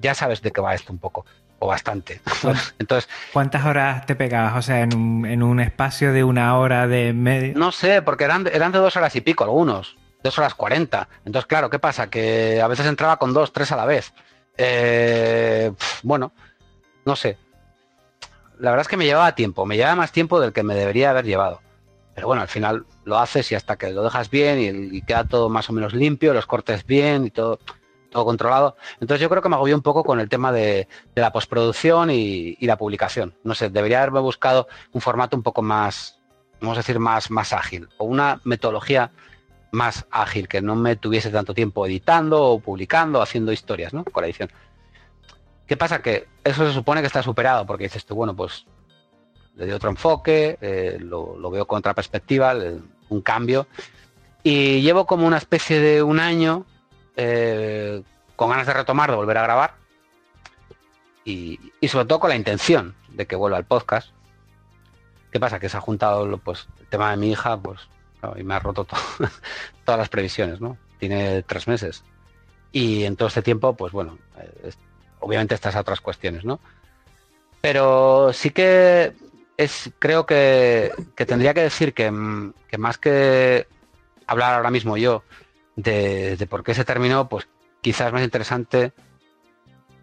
[0.00, 1.26] ya sabes de qué va esto un poco,
[1.58, 2.20] o bastante.
[2.78, 4.56] Entonces, ¿cuántas horas te pegabas?
[4.56, 7.54] O sea, en un, en un espacio de una hora de medio.
[7.56, 11.08] No sé, porque eran, eran de dos horas y pico algunos, dos horas cuarenta.
[11.24, 12.08] Entonces, claro, ¿qué pasa?
[12.08, 14.12] Que a veces entraba con dos, tres a la vez.
[14.56, 15.72] Eh,
[16.02, 16.32] bueno,
[17.06, 17.38] no sé.
[18.58, 21.10] La verdad es que me llevaba tiempo, me llevaba más tiempo del que me debería
[21.10, 21.62] haber llevado.
[22.14, 25.48] Pero bueno, al final lo haces y hasta que lo dejas bien y, queda todo
[25.48, 27.60] más o menos limpio, los cortes bien y todo,
[28.10, 28.76] todo controlado.
[28.94, 32.56] Entonces yo creo que me agobió un poco con el tema de, la postproducción y,
[32.60, 33.34] la publicación.
[33.44, 36.18] No sé, debería haberme buscado un formato un poco más,
[36.60, 39.12] vamos a decir, más, más ágil o una metodología
[39.70, 44.04] más ágil, que no me tuviese tanto tiempo editando o publicando, haciendo historias, ¿no?
[44.04, 44.50] Con la edición.
[45.66, 46.00] ¿Qué pasa?
[46.00, 48.66] Que eso se supone que está superado, porque dices tú, bueno, pues
[49.56, 52.54] le doy otro enfoque, eh, lo, veo con otra perspectiva,
[53.08, 53.66] un cambio.
[54.42, 56.66] Y llevo como una especie de un año
[57.16, 58.02] eh,
[58.36, 59.74] con ganas de retomar, de volver a grabar.
[61.24, 61.58] Y,
[61.88, 64.10] sobre todo con la intención de que vuelva al podcast.
[65.32, 65.58] ¿Qué pasa?
[65.58, 67.80] Que se ha juntado pues, el tema de mi hija, pues,
[68.36, 68.86] y me ha roto
[69.84, 70.76] todas las previsiones, ¿no?
[70.98, 72.04] Tiene tres meses.
[72.70, 74.70] Y en todo este tiempo, pues bueno, eh,
[75.20, 76.60] obviamente estas otras cuestiones, ¿no?
[77.60, 79.12] Pero sí que
[79.56, 83.66] es, creo que, tendría que decir que, más que
[84.26, 85.24] hablar ahora mismo yo,
[85.76, 87.48] de, por qué se terminó, pues
[87.80, 88.92] quizás más interesante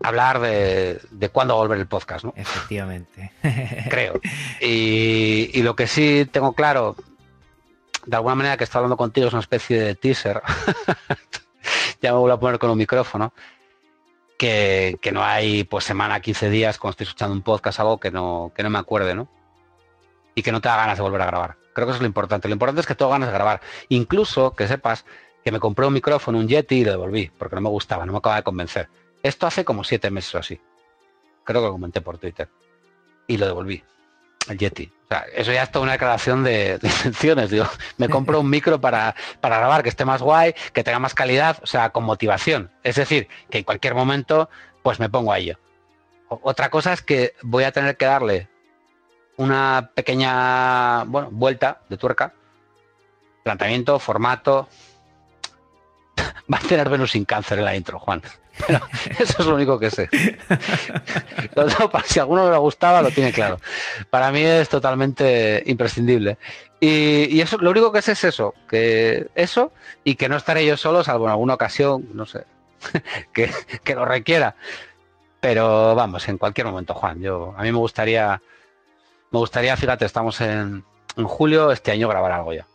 [0.02, 2.34] hablar de, de cuándo volver el podcast, ¿no?
[2.36, 3.32] Efectivamente.
[3.90, 4.20] Creo.
[4.60, 6.96] Y, y, lo que sí tengo claro,
[8.06, 10.42] de alguna manera que estoy hablando contigo, es una especie de teaser.
[12.02, 13.34] ya me voy a poner con un micrófono.
[14.44, 18.52] Que, no hay pues semana, 15 días cuando estoy escuchando un podcast, algo que no,
[18.54, 19.30] que no me acuerde, ¿no?
[20.36, 21.56] Y que no te da ganas de volver a grabar.
[21.72, 22.50] Creo que eso es lo importante.
[22.50, 23.62] Lo importante es que tengo ganas de grabar.
[23.88, 25.06] Incluso que sepas
[25.46, 28.12] que me compré un micrófono, un Yeti y lo devolví, porque no me gustaba, no
[28.12, 28.90] me acaba de convencer.
[29.22, 30.60] Esto hace como siete meses o así.
[31.46, 32.50] Creo que lo comenté por Twitter.
[33.28, 33.82] Y lo devolví.
[34.48, 34.92] El Yeti.
[35.06, 37.50] O sea, eso ya es toda una declaración de, intenciones.
[37.50, 37.68] Digo,
[37.98, 41.58] me compro un micro para, para grabar que esté más guay, que tenga más calidad,
[41.62, 42.72] o sea, con motivación.
[42.84, 44.50] Es decir, que en cualquier momento,
[44.82, 45.58] pues me pongo a ello.
[46.30, 48.50] otra cosa es que voy a tener que darle
[49.38, 52.34] una pequeña bueno, vuelta de tuerca.
[53.44, 54.70] Planteamiento, formato,
[56.54, 58.22] va a tener Venus sin cáncer en la intro, Juan.
[59.20, 60.10] Eso es lo único que sé.
[62.06, 63.60] si alguno le gustaba, lo tiene claro.
[64.10, 66.38] Para mí es totalmente imprescindible.
[66.80, 69.72] Y, eso, lo único que sé es eso, que eso
[70.04, 72.46] y que no estaré yo solo, salvo en alguna ocasión, no sé,
[73.34, 74.56] que, lo requiera.
[75.40, 77.22] Pero vamos, en cualquier momento, Juan.
[77.22, 78.42] Yo, a mí me gustaría,
[79.32, 80.84] me gustaría, fíjate, estamos en,
[81.16, 82.68] en julio, este año grabar algo ya.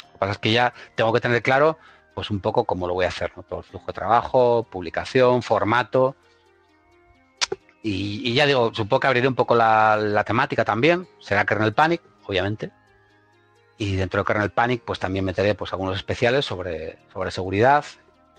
[0.00, 1.76] Lo que pasa es que ya tengo que tener claro
[2.16, 3.42] pues un poco cómo lo voy a hacer, ¿no?
[3.42, 6.16] Todo el flujo de trabajo, publicación, formato.
[7.82, 11.06] Y, ya digo, supongo que abriré un poco la, temática también.
[11.20, 12.72] Será Kernel Panic, obviamente.
[13.76, 17.84] Y dentro de Kernel Panic, pues también meteré pues, algunos especiales sobre, sobre seguridad.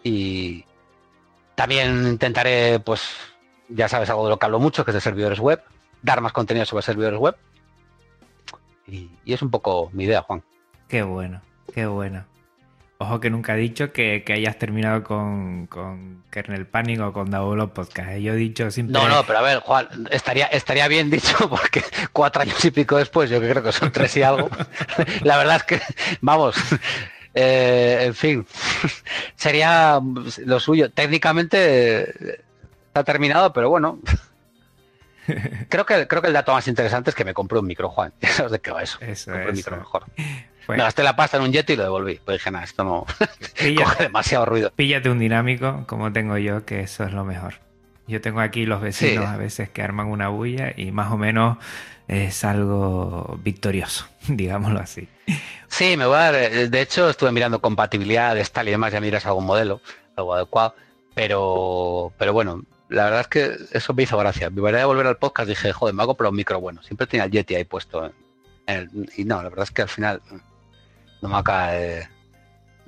[0.02, 0.66] Y
[1.54, 3.12] también intentaré, pues,
[3.70, 5.62] ya sabes, algo de lo que hablo mucho, que es de servidores web.
[6.02, 7.38] Dar más contenido sobre servidores web.
[8.88, 10.44] Y, y es un poco mi idea, Juan.
[10.88, 11.44] Qué bueno,
[11.76, 12.26] qué bueno.
[13.00, 15.68] Ojo que nunca he dicho que, hayas terminado con,
[16.32, 18.10] Kernel Panic o con Double Podcast.
[18.10, 18.22] ¿eh?
[18.24, 19.10] Yo he dicho simplemente...
[19.10, 22.98] No, no, pero a ver, Juan, estaría, estaría bien dicho porque cuatro años y pico
[22.98, 24.50] después, yo creo que son tres y algo.
[25.22, 25.82] La verdad es que,
[26.22, 26.56] vamos,
[27.36, 28.48] eh, en fin,
[29.36, 30.02] sería
[30.46, 30.90] lo suyo.
[30.90, 32.40] Técnicamente
[32.88, 34.00] está terminado, pero bueno.
[35.70, 38.12] Creo que, creo que el dato más interesante es que me compré un micro, Juan.
[38.22, 38.98] Sabes de qué va eso.
[39.02, 40.06] eso compré un micro mejor.
[40.68, 42.20] Me gasté la pasta en un jet y lo devolví.
[42.24, 43.06] Pues dije, nada, esto no
[43.78, 44.72] coge demasiado ruido.
[44.76, 47.56] Píllate un dinámico, como tengo yo, que eso es lo mejor.
[48.08, 51.58] Yo tengo aquí los vecinos a veces que arman una bulla y más o menos
[52.08, 55.10] es algo victorioso, digámoslo así.
[55.68, 58.94] Sí, me voy a dar, eh, de hecho estuve mirando compatibilidad de tal y demás,
[58.94, 59.82] ya miras algún modelo,
[60.16, 60.74] algo adecuado,
[61.14, 64.50] pero, pero bueno, la verdad es que eso me hizo gracia.
[64.50, 66.82] Mi manera de volver al podcast dije, joder, me hago pero un micro bueno.
[66.84, 68.12] Siempre tenía el Yeti ahí puesto.
[69.18, 70.22] y no, la verdad es que al final
[71.22, 72.08] no me acaba de,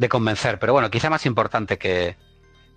[0.10, 0.60] convencer.
[0.60, 2.16] Pero bueno, quizá más importante que,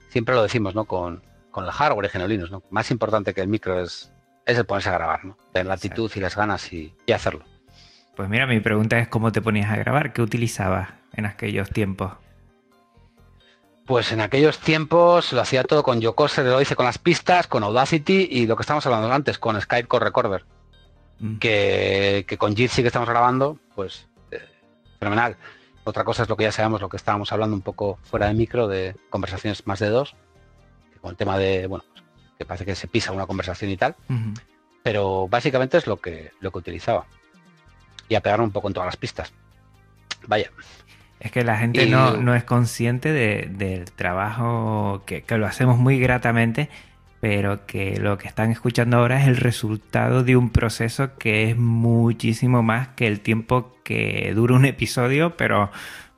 [0.08, 0.84] siempre lo decimos, ¿no?
[0.84, 2.62] Con, con el hardware y ¿no?
[2.70, 4.12] Más importante que el micro es,
[4.46, 5.36] es el ponerse a grabar, ¿no?
[5.52, 7.44] Tener la actitud y las ganas y, hacerlo.
[8.16, 12.12] Pues mira, mi pregunta es cómo te ponías a grabar, qué utilizabas en aquellos tiempos.
[13.86, 17.64] Pues en aquellos tiempos lo hacía todo con Yocoser, lo hice con las pistas, con
[17.64, 20.44] Audacity y lo que estamos hablando antes, con Skype con Recorder.
[21.18, 21.38] Mm.
[21.38, 24.08] Que, que, con Jitsi que estamos grabando, pues
[25.02, 25.36] fenomenal.
[25.82, 28.34] Otra cosa es lo que ya sabemos, lo que estábamos hablando un poco fuera de
[28.34, 30.14] micro, de conversaciones más de dos,
[31.00, 31.84] con el tema de, bueno,
[32.38, 33.96] que parece que se pisa una conversación y tal,
[34.84, 37.06] pero básicamente es lo que, lo que utilizaba.
[38.08, 39.32] Y a pegar un poco en todas las pistas.
[40.28, 40.52] Vaya.
[41.18, 46.68] Es que la gente no, es consciente del trabajo que, que, lo hacemos muy gratamente
[47.22, 51.56] pero que lo que están escuchando ahora es el resultado de un proceso que es
[51.56, 55.70] muchísimo más que el tiempo que dura un episodio, pero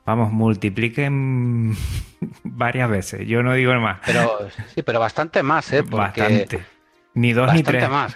[0.03, 1.75] vamos, multipliquen
[2.43, 3.27] varias veces.
[3.27, 3.99] Yo no digo más.
[4.03, 5.83] Pero sí, pero bastante más, ¿eh?
[5.83, 6.65] bastante.
[7.13, 7.87] Ni dos ni tres.
[7.87, 8.15] más.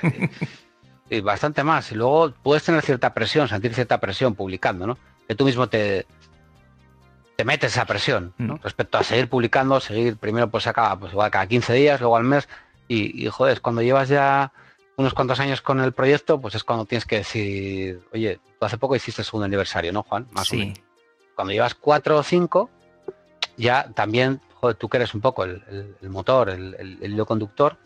[1.11, 1.91] y bastante más.
[1.91, 4.97] Y luego puedes tener cierta presión, sentir cierta presión publicando, ¿no?
[5.27, 6.07] Que tú mismo te,
[7.35, 8.55] te metes esa presión, ¿no?
[8.55, 8.61] Mm.
[8.63, 12.23] Respecto a seguir publicando, seguir, primero pues acaba pues igual cada 15 días, luego al
[12.23, 12.49] mes
[12.89, 14.51] y, y, joder, cuando llevas ya
[14.97, 18.77] unos cuantos años con el proyecto, pues es cuando tienes que decir, oye, tú hace
[18.77, 20.27] poco hiciste el segundo aniversario, ¿no, Juan?
[20.31, 20.77] Más o menos.
[21.35, 22.69] Cuando llevas cuatro o cinco,
[23.55, 27.77] ya también, joder, tú que eres un poco el, motor, el, hilo conductor,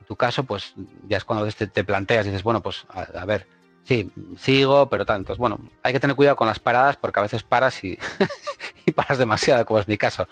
[0.00, 0.74] en tu caso, pues
[1.06, 3.46] ya es cuando te, te planteas y dices, bueno, pues a, ver,
[3.84, 5.36] sí, sigo, pero tanto.
[5.36, 7.96] Bueno, hay que tener cuidado con las paradas porque a veces paras y,
[8.86, 10.26] y paras demasiado, como es mi caso.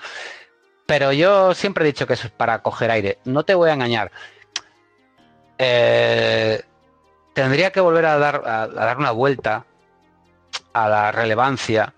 [0.90, 3.18] Pero yo siempre he dicho que eso es para coger aire.
[3.24, 4.10] No te voy a engañar.
[5.56, 6.64] Eh,
[7.32, 9.66] tendría que volver a dar, a, dar una vuelta
[10.72, 11.94] a la relevancia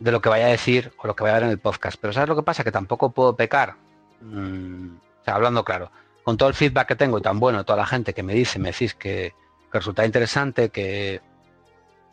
[0.00, 1.96] de lo que vaya a decir o lo que vaya a ver en el podcast.
[2.00, 2.64] Pero ¿sabes lo que pasa?
[2.64, 3.76] Que tampoco puedo pecar.
[4.20, 5.92] Mm, o sea, hablando claro,
[6.24, 8.58] con todo el feedback que tengo y tan bueno, toda la gente que me dice,
[8.58, 9.32] me decís que,
[9.72, 11.20] resulta interesante, que,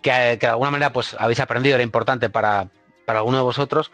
[0.04, 2.68] que, de alguna manera pues habéis aprendido, era importante para,
[3.08, 3.92] para alguno de vosotros,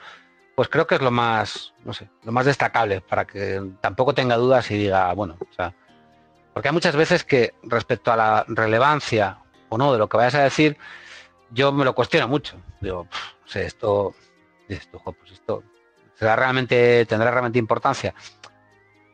[0.58, 4.38] pues creo que es lo más, no sé, lo más destacable para que tampoco tenga
[4.38, 5.76] dudas y diga, bueno, o sea,
[6.52, 9.38] porque hay muchas veces que respecto a la relevancia
[9.70, 10.76] o no de lo que vayas a decir,
[11.52, 12.60] yo me lo cuestiono mucho.
[12.82, 14.16] Digo, no sé, esto,
[14.68, 15.64] esto, pues esto
[16.16, 18.16] ¿será realmente, tendrá realmente importancia.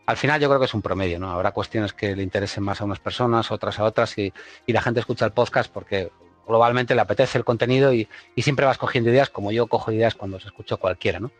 [0.05, 1.29] Al final yo creo que es un promedio, ¿no?
[1.29, 4.31] Habrá cuestiones que le interesen más a unas personas, otras a otras, y,
[4.67, 6.09] la gente escucha el podcast porque
[6.47, 10.37] globalmente le apetece el contenido y, siempre vas cogiendo ideas como yo cojo ideas cuando
[10.37, 11.31] os escucho a cualquiera, ¿no?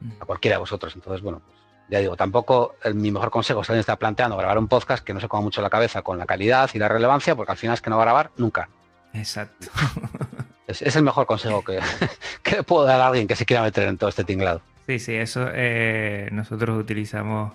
[0.00, 0.10] Mm.
[0.20, 0.94] A cualquiera de vosotros.
[0.94, 1.58] Entonces, bueno, pues,
[1.88, 5.20] ya digo, tampoco mi mejor consejo es alguien está planteando grabar un podcast que no
[5.20, 7.82] se coma mucho la cabeza con la calidad y la relevancia, porque al final es
[7.82, 8.68] que no va a grabar nunca.
[9.12, 9.68] Exacto.
[10.66, 11.78] Es, el mejor consejo que,
[12.42, 14.62] que, puedo dar a alguien que se quiera meter en todo este tinglado.
[14.86, 17.52] Sí, sí, eso eh, nosotros utilizamos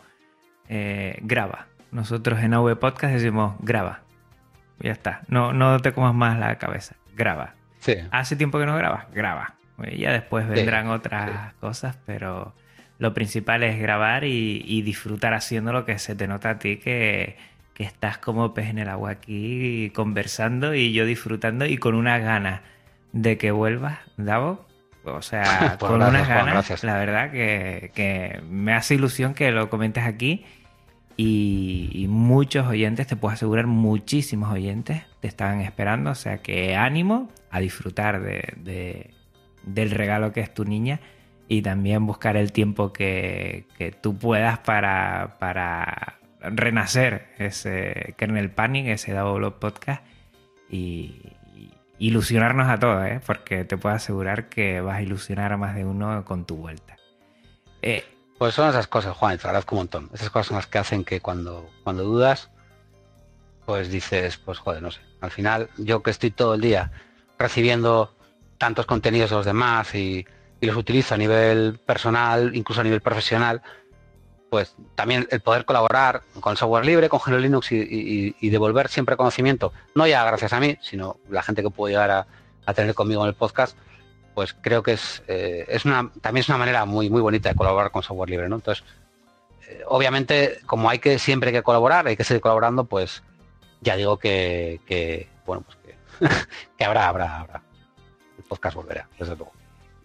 [0.68, 1.66] eh, graba.
[1.91, 4.01] Nosotros en AV Podcast decimos graba.
[4.80, 5.21] Ya está.
[5.27, 6.95] No, no te comas más la cabeza.
[7.15, 7.53] Graba.
[7.80, 7.95] Sí.
[8.11, 9.55] Hace tiempo que no grabas, graba.
[9.97, 12.53] Ya después vendrán otras cosas, pero
[12.97, 17.38] lo principal es grabar y, disfrutar haciendo lo que se te nota a ti que,
[17.77, 22.59] estás como pez en el agua aquí conversando y yo disfrutando y con una ganas
[23.13, 24.67] de que vuelvas, Davo.
[25.05, 30.03] O sea, pues con unas ganas, la verdad que, me hace ilusión que lo comentes
[30.03, 30.45] aquí
[31.22, 37.30] y, muchos oyentes, te puedo asegurar, muchísimos oyentes te están esperando, o sea que ánimo
[37.51, 39.13] a disfrutar de,
[39.63, 41.01] del regalo que es tu niña
[41.49, 43.65] y también buscar el tiempo que,
[44.01, 50.01] tú puedas para, para renacer ese Kernel Panic, ese Double Podcast
[50.70, 51.34] y,
[51.97, 53.20] ilusionarnos a todos, ¿eh?
[53.26, 56.95] porque te puedo asegurar que vas a ilusionar a más de uno con tu vuelta.
[57.82, 58.05] Eh,
[58.39, 60.09] pues son esas cosas, Juan, te agradezco un montón.
[60.13, 62.49] Esas cosas son las que hacen que cuando, cuando dudas,
[63.65, 65.01] pues dices, pues joder, no sé.
[65.19, 66.91] Al final, yo que estoy todo el día
[67.37, 68.15] recibiendo
[68.57, 70.25] tantos contenidos de los demás y,
[70.61, 73.61] los utilizo a nivel personal, incluso a nivel profesional,
[74.49, 79.71] pues también el poder colaborar con software libre, con GNU Linux y, devolver siempre conocimiento,
[79.95, 82.11] no ya gracias a mí, sino la gente que puede llegar
[82.65, 83.77] a, tener conmigo en el podcast,
[84.39, 87.55] pues creo que es, eh, es una, también es una manera muy, muy bonita de
[87.55, 88.55] colaborar con software libre, ¿no?
[88.55, 88.85] Entonces,
[89.67, 93.21] eh, obviamente, como hay que siempre que colaborar, hay que seguir colaborando, pues
[93.81, 96.25] ya digo que, bueno, pues que,
[96.77, 97.61] que habrá, habrá, habrá.
[98.37, 99.51] El podcast volverá, desde luego.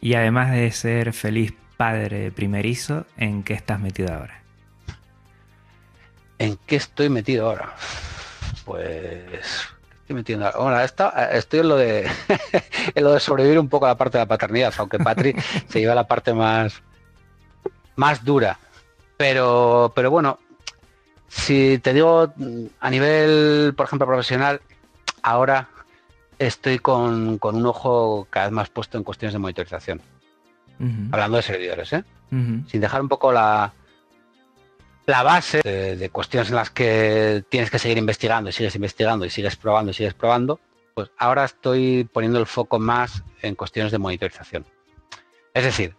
[0.01, 4.43] Y además de ser feliz padre primerizo, ¿en qué estás metido ahora?
[6.41, 7.73] ¿En qué estoy metido ahora?
[8.65, 9.74] Pues
[10.05, 10.85] estoy metiendo ahora.
[10.85, 12.07] estoy en lo de
[12.95, 15.35] en lo de sobrevivir un poco a la parte de la paternidad, aunque Patri
[15.69, 16.83] se lleva la parte más
[17.97, 18.59] más dura.
[19.17, 20.39] Pero, pero bueno,
[21.29, 22.33] si te digo
[22.81, 24.61] a nivel, por ejemplo, profesional,
[25.23, 25.69] ahora
[26.39, 30.03] estoy con, un ojo cada vez más puesto en cuestiones de monitorización.
[31.13, 32.05] Hablando de servidores, ¿eh?
[32.31, 33.73] Sin dejar un poco la,
[35.07, 39.31] la base de, cuestiones en las que tienes que seguir investigando y sigues investigando y
[39.31, 40.61] sigues probando y sigues probando,
[40.95, 44.65] pues ahora estoy poniendo el foco más en cuestiones de monitorización.
[45.53, 45.95] Es decir,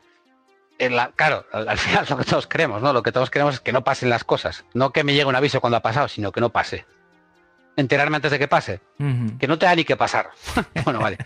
[1.16, 2.94] claro, al, al, final lo que todos queremos, ¿no?
[2.94, 5.36] Lo que todos queremos es que no pasen las cosas, no que me llegue un
[5.36, 6.86] aviso cuando ha pasado, sino que no pase
[7.76, 8.80] enterarme antes de que pase.
[9.40, 10.30] Que no te da ni que pasar.
[10.86, 11.18] bueno, vale.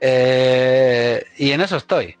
[0.00, 2.16] Eh, y en eso estoy.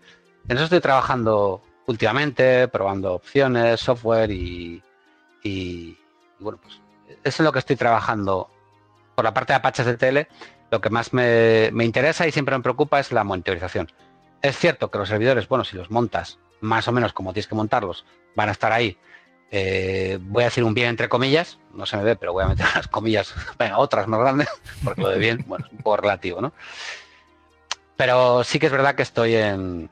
[0.48, 4.82] En eso estoy trabajando últimamente, probando opciones, software y,
[5.42, 5.96] y,
[6.38, 6.80] bueno, pues
[7.24, 8.50] eso es lo que estoy trabajando.
[9.14, 10.28] Por la parte de Apaches de tele,
[10.70, 13.90] lo que más me, me interesa y siempre me preocupa es la monitorización.
[14.42, 17.54] Es cierto que los servidores, bueno, si los montas más o menos como tienes que
[17.54, 18.04] montarlos,
[18.36, 18.98] van a estar ahí
[19.50, 22.48] eh, voy a decir un bien entre comillas, no se me ve, pero voy a
[22.48, 23.34] meter las comillas,
[23.76, 24.48] otras más grandes,
[24.84, 26.52] porque lo de bien, bueno, es un poco relativo, ¿no?
[27.96, 29.90] Pero sí que es verdad que estoy en,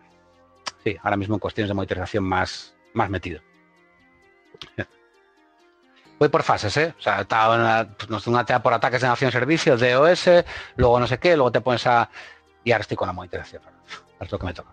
[0.84, 3.40] sí, ahora mismo en cuestiones de monitorización más, más metido.
[6.18, 6.94] Voy por fases, ¿eh?
[6.98, 10.30] O sea, estaba una, pues, una por ataques de nación servicio, DOS,
[10.76, 12.08] luego no sé qué, luego te pones a...
[12.64, 13.62] Y ahora estoy con la monitorización.
[14.20, 14.70] Es lo que me toca.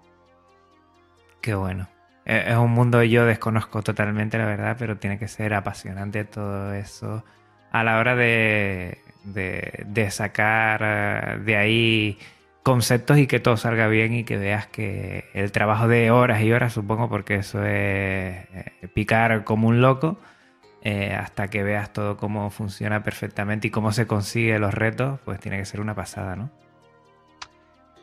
[1.41, 1.89] Qué bueno.
[2.25, 6.73] Eh, es un mundo yo desconozco totalmente, la verdad, pero tiene que ser apasionante todo
[6.73, 7.23] eso
[7.71, 12.19] a la hora de, de, sacar eh, de ahí
[12.61, 16.53] conceptos y que todo salga bien y que veas que el trabajo de horas y
[16.53, 20.17] horas, supongo, porque eso es eh, picar como un loco,
[20.83, 25.57] hasta que veas todo cómo funciona perfectamente y cómo se consigue los retos, pues tiene
[25.57, 26.51] que ser una pasada, ¿no?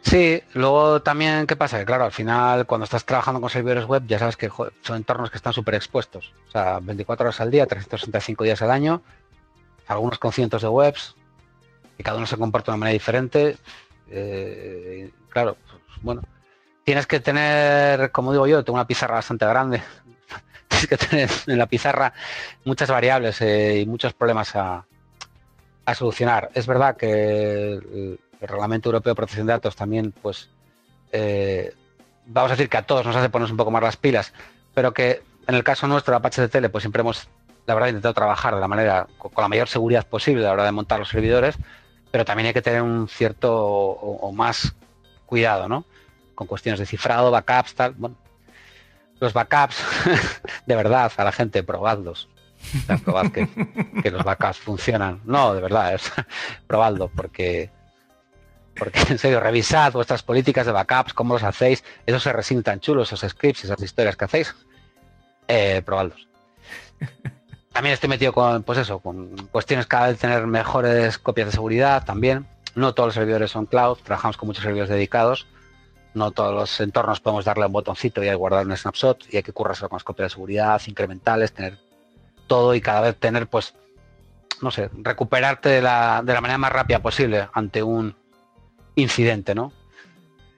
[0.02, 1.78] Sí, luego también, ¿qué pasa?
[1.78, 4.50] Que claro, al final, cuando estás trabajando con servidores web, ya sabes que
[4.82, 6.32] son entornos que están súper expuestos.
[6.48, 9.02] O sea, 24 horas al día, 365 días al año,
[9.86, 11.16] algunos con cientos de webs,
[11.98, 13.58] y cada uno se comporta de una manera diferente.
[14.08, 16.22] Eh, claro, pues, bueno,
[16.82, 19.82] tienes que tener, como digo yo, tengo una pizarra bastante grande.
[20.88, 22.12] que tener en la pizarra
[22.64, 24.84] muchas variables eh, y muchos problemas a,
[25.84, 26.50] a solucionar.
[26.54, 30.48] Es verdad que el, Reglamento Europeo de Protección de Datos también, pues,
[31.12, 31.74] eh,
[32.24, 34.32] vamos a decir que a todos nos hace ponernos un poco más las pilas,
[34.72, 37.28] pero que en el caso nuestro, Apache de Tele, pues siempre hemos,
[37.66, 40.64] la verdad, intentado trabajar de la manera, con, la mayor seguridad posible a la hora
[40.64, 41.56] de montar los servidores,
[42.10, 44.74] pero también hay que tener un cierto o, más
[45.26, 45.84] cuidado, ¿no?
[46.34, 47.92] Con cuestiones de cifrado, backups, tal.
[47.92, 48.16] Bueno,
[49.20, 49.76] los backups,
[50.66, 52.28] de verdad, a la gente, probadlos.
[53.04, 55.20] Probad que, los backups funcionan.
[55.24, 56.12] No, de verdad, es
[56.66, 57.70] probadlo, porque
[58.76, 62.80] porque en serio, revisad vuestras políticas de backups, cómo los hacéis, esos se resignan tan
[62.80, 64.54] chulos, esos scripts, esas historias que hacéis,
[65.48, 66.28] eh, probadlos.
[67.72, 72.04] También estoy metido con, pues eso, con cuestiones cada vez tener mejores copias de seguridad
[72.04, 72.46] también.
[72.74, 75.46] No todos los servidores son cloud, trabajamos con muchos servidores dedicados.
[76.14, 79.52] No todos los entornos podemos darle un botoncito y guardar un snapshot y hay que
[79.52, 81.78] currarse con las copias de seguridad incrementales, tener
[82.46, 83.74] todo y cada vez tener, pues,
[84.60, 88.16] no sé, recuperarte de la, de la manera más rápida posible ante un
[88.96, 89.72] incidente, ¿no?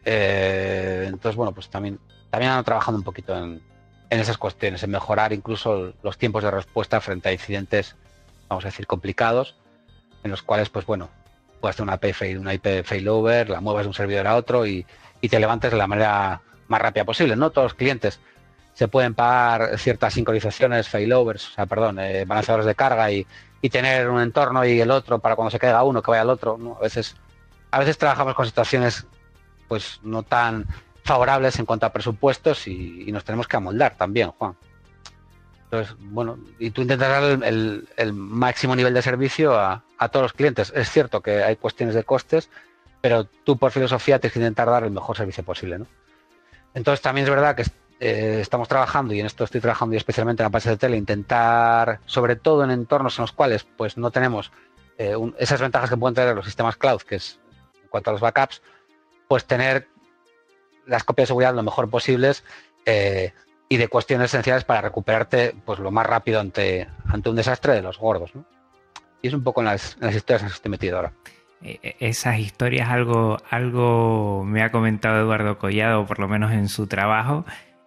[0.05, 1.99] Eh, entonces, bueno, pues también,
[2.31, 3.63] también han trabajado un poquito en,
[4.11, 7.97] esas cuestiones, en mejorar incluso los tiempos de respuesta frente a incidentes,
[8.49, 9.57] vamos a decir, complicados,
[10.23, 11.09] en los cuales, pues bueno,
[11.61, 14.85] puedes hacer una IP, una IP failover, la mueves de un servidor a otro y,
[15.29, 17.37] te levantes de la manera más rápida posible.
[17.37, 18.21] No todos los clientes
[18.75, 23.27] se pueden pagar ciertas sincronizaciones, failovers, o sea, perdón, eh, balanceadores de carga y,
[23.61, 26.31] y, tener un entorno y el otro para cuando se caiga uno que vaya al
[26.31, 26.59] otro.
[26.79, 27.17] A veces
[27.73, 29.07] a veces trabajamos con situaciones
[29.67, 30.67] pues no tan
[31.05, 34.55] favorables en cuanto a presupuestos y, nos tenemos que amoldar también, Juan.
[35.65, 40.71] Entonces, bueno, y tú intentas dar el, máximo nivel de servicio a, todos los clientes.
[40.77, 42.51] Es cierto que hay cuestiones de costes,
[43.03, 45.87] pero tú por filosofía tienes que intentar dar el mejor servicio posible, ¿no?
[46.73, 47.65] Entonces también es verdad que
[48.01, 50.97] eh, estamos trabajando, y en esto estoy trabajando y especialmente en la base de tele,
[50.97, 54.51] intentar, sobre todo en entornos en los cuales pues no tenemos
[54.97, 57.39] eh, esas ventajas que pueden tener los sistemas cloud, que es
[57.91, 58.63] cuanto a los backups,
[59.29, 59.89] pues tener
[60.87, 62.45] las copias de seguridad lo mejor posibles
[62.87, 63.33] eh,
[63.69, 67.83] y de cuestiones esenciales para recuperarte pues lo más rápido ante, ante un desastre de
[67.83, 68.33] los gordos.
[69.23, 71.13] Y es un poco en las, historias en las que estoy metido ahora.
[71.65, 76.69] E, e, esas historias, algo, algo me ha comentado Eduardo Collado, por lo menos en
[76.69, 77.45] su trabajo,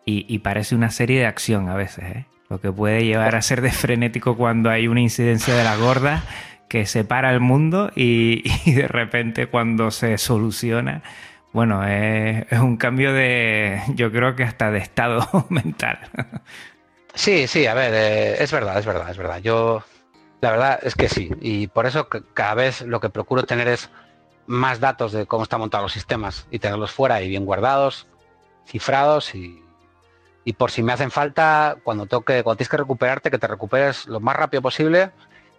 [0.08, 2.26] y, parece una serie de acción a veces, ¿eh?
[2.48, 6.24] lo que puede llevar a ser de frenético cuando hay una incidencia de la gorda
[6.70, 11.02] que separa el mundo y, de repente cuando se soluciona,
[11.54, 16.00] bueno, es, un cambio de, yo creo que hasta de estado mental.
[17.16, 19.40] Sí, sí, a ver, eh, es verdad, es verdad, es verdad.
[19.40, 19.84] Yo,
[20.42, 23.90] la verdad es que sí, y por eso cada vez lo que procuro tener es
[24.48, 28.08] más datos de cómo están montados los sistemas y tenerlos fuera y bien guardados,
[28.68, 29.64] cifrados y,
[30.44, 34.06] y por si me hacen falta, cuando toque, cuando tienes que recuperarte, que te recuperes
[34.08, 35.12] lo más rápido posible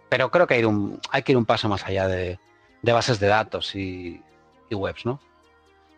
[0.09, 2.39] pero creo que hay, un, hay que ir un paso más allá de,
[2.81, 4.21] bases de datos y,
[4.71, 5.19] webs, ¿no?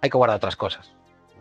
[0.02, 0.92] Hay que guardar otras cosas.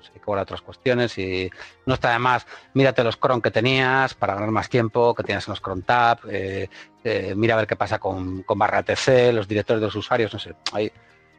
[0.07, 1.51] Hay que guardar otras cuestiones y
[1.87, 2.47] no está de más.
[2.75, 6.21] Mírate los cron que tenías para ganar más tiempo, que tienes en los cron tab.
[6.29, 6.69] Eh,
[7.05, 10.33] eh, mira a ver qué pasa con, con barra TC, los directores de los usuarios,
[10.33, 10.55] no sé.
[10.73, 10.93] Hay,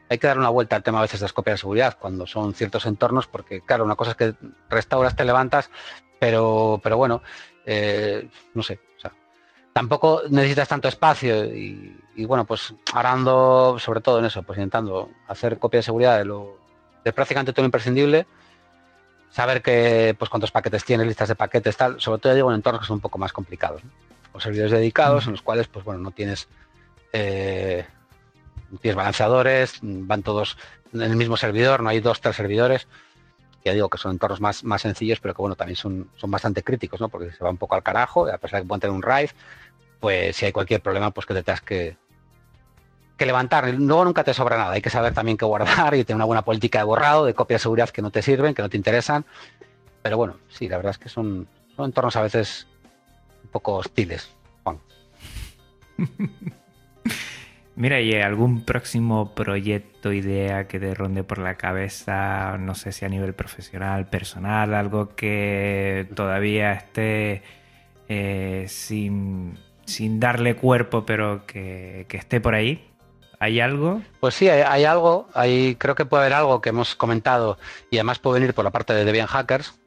[0.08, 2.26] hay que dar una vuelta al tema a veces de las copias de seguridad cuando
[2.26, 4.34] son ciertos entornos, porque claro, una cosa es que
[4.68, 5.70] restauras, te levantas,
[6.18, 7.22] pero, pero bueno,
[7.64, 8.80] eh, no sé,
[9.72, 11.96] tampoco necesitas tanto espacio y,
[12.26, 16.24] bueno, pues ahora ando sobre todo en eso, pues intentando hacer copia de seguridad de,
[16.24, 16.58] lo,
[17.04, 18.26] de prácticamente todo imprescindible,
[19.30, 22.82] saber que pues cuántos paquetes tienes, listas de paquetes, tal, sobre todo digo en entornos
[22.82, 23.82] que son un poco más complicados,
[24.32, 26.48] o servidores dedicados en los cuales pues bueno, no tienes
[27.12, 27.86] eh,
[28.80, 30.56] tienes balanceadores, van todos
[30.92, 32.86] en el mismo servidor, no hay dos, tres servidores
[33.64, 36.62] ya digo que son entornos más, más sencillos, pero que bueno, también son, son bastante
[36.62, 37.08] críticos, ¿no?
[37.08, 39.30] Porque se va un poco al carajo, a pesar de que pueden tener un RAID,
[40.00, 41.96] pues si hay cualquier problema, pues que te tengas que,
[43.20, 43.68] que levantar.
[43.74, 46.42] Luego nunca te sobra nada, hay que saber también qué guardar y tener una buena
[46.42, 49.26] política de borrado, de copia de seguridad que no te sirven, que no te interesan.
[50.00, 51.46] Pero bueno, sí, la verdad es que son,
[51.76, 52.66] son entornos a veces
[53.44, 54.30] un poco hostiles,
[54.64, 54.78] Juan.
[57.76, 62.56] Mira, ¿y algún próximo proyecto, idea que te ronde por la cabeza?
[62.58, 67.42] No sé si a nivel profesional, personal, algo que todavía esté
[68.08, 69.56] eh, sin,
[70.18, 72.89] darle cuerpo, pero que, esté por ahí.
[73.40, 74.02] ¿Hay algo?
[74.20, 75.26] Pues sí, hay, algo.
[75.32, 77.58] Hay, creo que puede haber algo que hemos comentado
[77.90, 79.80] y además puede venir por la parte de Debian Hackers.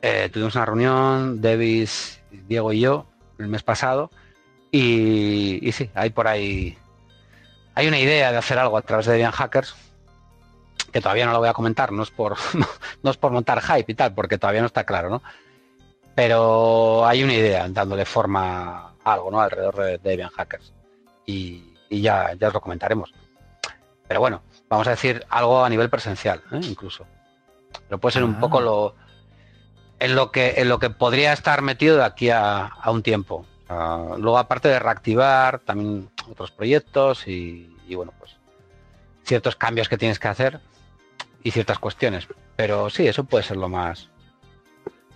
[0.00, 3.06] Eh, tuvimos una reunión, Davis, Diego y yo,
[3.40, 4.12] el mes pasado.
[4.70, 6.78] Y, y sí, hay por ahí.
[7.74, 9.74] Hay una idea de hacer algo a través de Debian Hackers
[10.92, 12.36] que todavía no lo voy a comentar, no es por,
[13.02, 15.22] no, es por montar hype y tal, porque todavía no está claro, ¿no?
[16.14, 19.40] Pero hay una idea dándole forma a algo, ¿no?
[19.40, 20.72] Alrededor de Debian Hackers.
[21.26, 23.12] Y, ya, ya os lo comentaremos.
[24.08, 26.60] Pero bueno, vamos a decir algo a nivel presencial, ¿eh?
[26.62, 27.06] incluso.
[27.88, 28.62] Pero puede ser un poco ah.
[28.62, 28.94] lo
[29.98, 33.46] en lo que en lo que podría estar metido de aquí a, un tiempo.
[33.68, 38.36] luego, aparte de reactivar también otros proyectos y, y, bueno, pues
[39.24, 40.60] ciertos cambios que tienes que hacer,
[41.42, 42.28] y ciertas cuestiones.
[42.56, 44.08] Pero sí, eso puede ser lo más.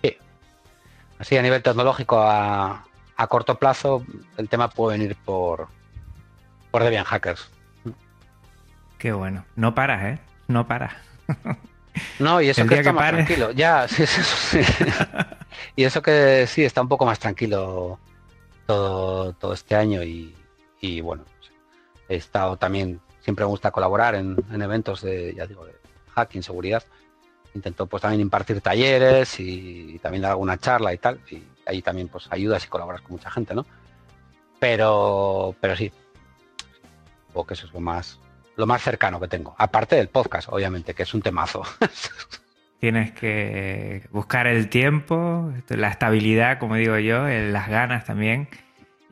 [0.01, 0.17] Sí.
[1.19, 4.03] Así a nivel tecnológico a, a corto plazo,
[4.37, 5.67] el tema puede venir por,
[6.77, 7.49] por Debian Hackers.
[8.99, 9.45] Qué bueno.
[9.55, 10.19] No paras, ¿eh?
[10.47, 10.95] No para.
[12.19, 13.49] No, y eso que está más tranquilo.
[13.53, 14.59] Ya, sí, sí,
[15.75, 17.97] y eso que sí, está un poco más tranquilo
[18.67, 20.35] todo, todo este año y,
[20.79, 21.23] y bueno,
[22.07, 25.73] he estado también, siempre me gusta colaborar en, en eventos de, ya digo, de,
[26.13, 26.83] hacking, seguridad,
[27.55, 31.19] intentó pues también impartir talleres y, también dar alguna charla y tal.
[31.31, 33.65] Y ahí también pues ayudas y colaboras con mucha gente, ¿no?
[34.59, 35.91] Pero, pero sí,
[37.39, 38.19] o que eso es lo más,
[38.55, 39.55] lo más cercano que tengo.
[39.57, 41.63] Aparte del podcast, obviamente, que es un temazo.
[42.79, 48.49] Tienes que buscar el tiempo, la estabilidad, como digo yo, las ganas también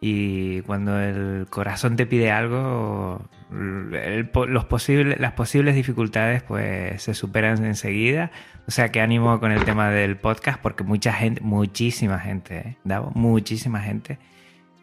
[0.08, 7.66] y cuando el corazón te pide algo, los posibles, las posibles dificultades pues se superan
[7.66, 8.30] enseguida.
[8.68, 13.02] O sea que ánimo con el tema del podcast porque mucha gente, muchísima gente, ¿eh?
[13.16, 14.20] muchísima gente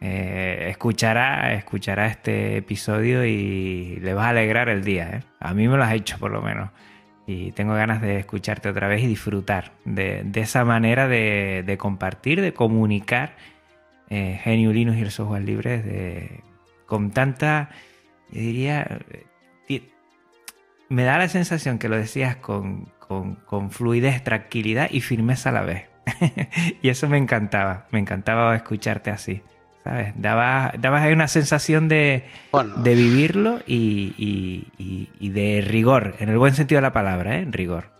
[0.05, 5.09] eh, escuchará, escuchará este episodio y le va a alegrar el día.
[5.09, 5.23] ¿eh?
[5.39, 6.71] A mí me lo has hecho por lo menos.
[7.25, 12.53] Y tengo ganas de escucharte otra vez y disfrutar de, esa manera de, compartir, de
[12.53, 13.37] comunicar
[14.09, 16.41] eh, Genio Linux y el software libre de,
[16.85, 17.69] con tanta,
[18.29, 18.99] yo diría,
[19.69, 19.83] eh,
[20.89, 25.61] me da la sensación que lo decías con, con, fluidez, tranquilidad y firmeza a la
[25.61, 25.85] vez.
[26.81, 29.41] y eso me encantaba, me encantaba escucharte así.
[29.83, 30.13] ¿Sabes?
[30.15, 32.25] Dabas daba ahí una sensación de,
[32.77, 37.45] de vivirlo y, y, y, de rigor, en el buen sentido de la palabra, ¿eh?
[37.49, 37.91] Rigor.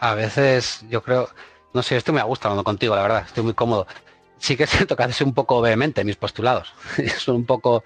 [0.00, 1.28] A veces yo creo,
[1.74, 3.86] no sé, esto me gusta hablando contigo, la verdad, estoy muy cómodo.
[4.38, 6.72] Sí que es cierto que haces un poco vehemente mis postulados.
[7.18, 7.84] Son un poco,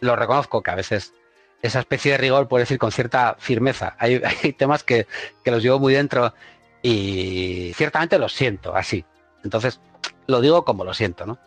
[0.00, 1.14] lo reconozco, que a veces
[1.62, 3.96] esa especie de rigor puede decir con cierta firmeza.
[3.98, 4.20] Hay,
[4.58, 5.06] temas que,
[5.44, 6.34] los llevo muy dentro
[6.82, 9.04] y ciertamente los siento así.
[9.44, 9.80] Entonces,
[10.26, 11.38] lo digo como lo siento, ¿no?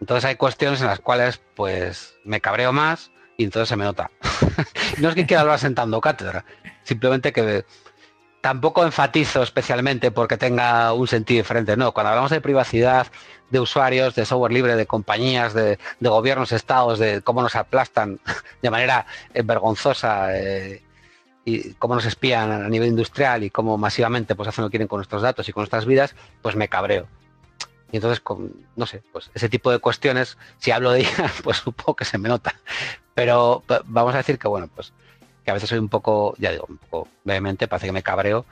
[0.00, 4.10] Entonces hay cuestiones en las cuales pues me cabreo más y entonces se me nota.
[4.98, 6.44] no es que quiera hablar sentando cátedra,
[6.84, 7.64] simplemente que
[8.40, 11.76] tampoco enfatizo especialmente porque tenga un sentido diferente.
[11.76, 13.08] No, cuando hablamos de privacidad,
[13.50, 18.20] de usuarios, de software libre, de compañías, de, gobiernos, estados, de cómo nos aplastan
[18.62, 20.82] de manera eh, vergonzosa eh,
[21.44, 24.88] y cómo nos espían a nivel industrial y cómo masivamente pues hacen lo que quieren
[24.88, 27.08] con nuestros datos y con nuestras vidas, pues me cabreo.
[27.90, 31.58] Y entonces, con, no sé, pues ese tipo de cuestiones, si hablo de ellas, pues
[31.58, 32.54] supongo que se me nota.
[33.14, 34.92] Pero vamos a decir que, bueno, pues
[35.44, 38.44] que a veces soy un poco, ya digo, un poco vehemente, parece que me cabreo,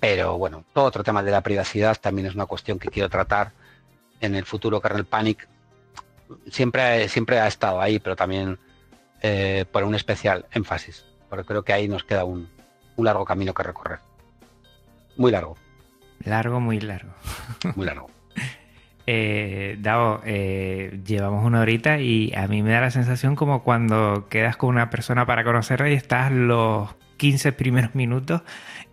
[0.00, 3.52] pero bueno, todo otro tema de la privacidad también es una cuestión que quiero tratar
[4.20, 5.48] en el futuro Kernel Panic.
[6.50, 8.58] Siempre, siempre ha estado ahí, pero también
[9.22, 12.50] eh, por un especial énfasis, porque creo que ahí nos queda un,
[12.96, 14.00] un largo camino que recorrer.
[15.16, 15.56] Muy largo.
[16.24, 17.12] Largo, muy largo.
[17.74, 18.10] Muy largo.
[19.06, 24.26] Eh, Dao, eh, llevamos una horita y a mí me da la sensación como cuando
[24.28, 28.42] quedas con una persona para conocerla y estás los 15 primeros minutos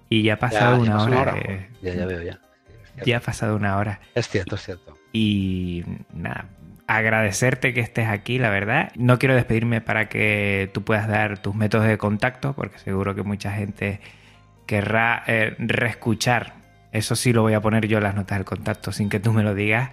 [0.10, 1.36] y ya ha pasado una hora.
[1.38, 2.40] Eh, ya, ya veo, ya.
[3.04, 4.02] ya ha pasado una hora.
[4.14, 4.96] Es cierto, es cierto.
[5.12, 5.84] Y
[6.14, 6.46] nada,
[6.86, 8.92] agradecerte que estés aquí, la verdad.
[8.96, 13.24] No quiero despedirme para que tú puedas dar tus métodos de contacto, porque seguro que
[13.24, 14.00] mucha gente
[14.68, 16.63] querrá eh, reescuchar
[16.94, 19.34] eso sí lo voy a poner yo en las notas del contacto sin que tú
[19.34, 19.90] me lo digas.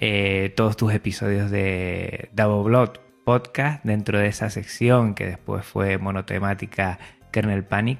[0.00, 2.90] Eh, todos tus episodios de Double Blood
[3.24, 6.98] Podcast dentro de esa sección que después fue monotemática
[7.30, 7.98] Kernel Panic.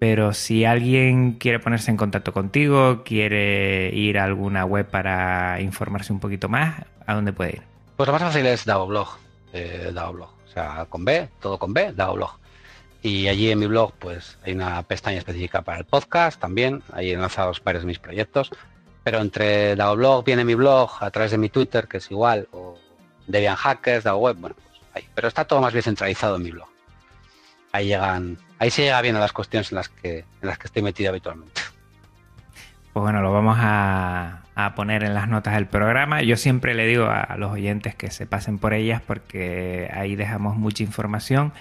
[0.00, 6.12] Pero si alguien quiere ponerse en contacto contigo, quiere ir a alguna web para informarse
[6.12, 7.62] un poquito más, ¿a dónde puede ir?
[7.96, 9.16] Pues lo más fácil es Davoblog.
[9.52, 10.22] Eh, Blog.
[10.44, 12.41] O sea, con B, todo con B, Davoblog.
[13.02, 16.82] Y allí en mi blog, pues hay una pestaña específica para el podcast también.
[16.92, 18.50] Ahí he lanzado varios de mis proyectos.
[19.02, 22.48] Pero entre DAO Blog viene mi blog a través de mi Twitter, que es igual,
[22.52, 22.78] o
[23.26, 24.36] Debian Hackers, DAO Web.
[24.38, 25.08] Bueno, pues ahí.
[25.12, 26.68] Pero está todo más bien centralizado en mi blog.
[27.72, 30.68] Ahí llegan, ahí se llega bien a las cuestiones en las que, en las que
[30.68, 31.60] estoy metido habitualmente.
[32.92, 36.22] Pues bueno, lo vamos a, a, poner en las notas del programa.
[36.22, 40.56] Yo siempre le digo a los oyentes que se pasen por ellas porque ahí dejamos
[40.56, 41.52] mucha información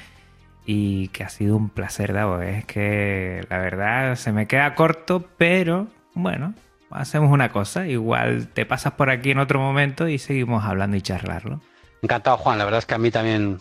[0.65, 2.41] y que ha sido un placer, Davo.
[2.41, 6.53] Es que la verdad se me queda corto, pero bueno,
[6.91, 7.88] hacemos una cosa.
[7.88, 11.61] Igual te pasas por aquí en otro momento y seguimos hablando y charlarlo.
[12.01, 12.57] Encantado, Juan.
[12.57, 13.59] La verdad es que a mí también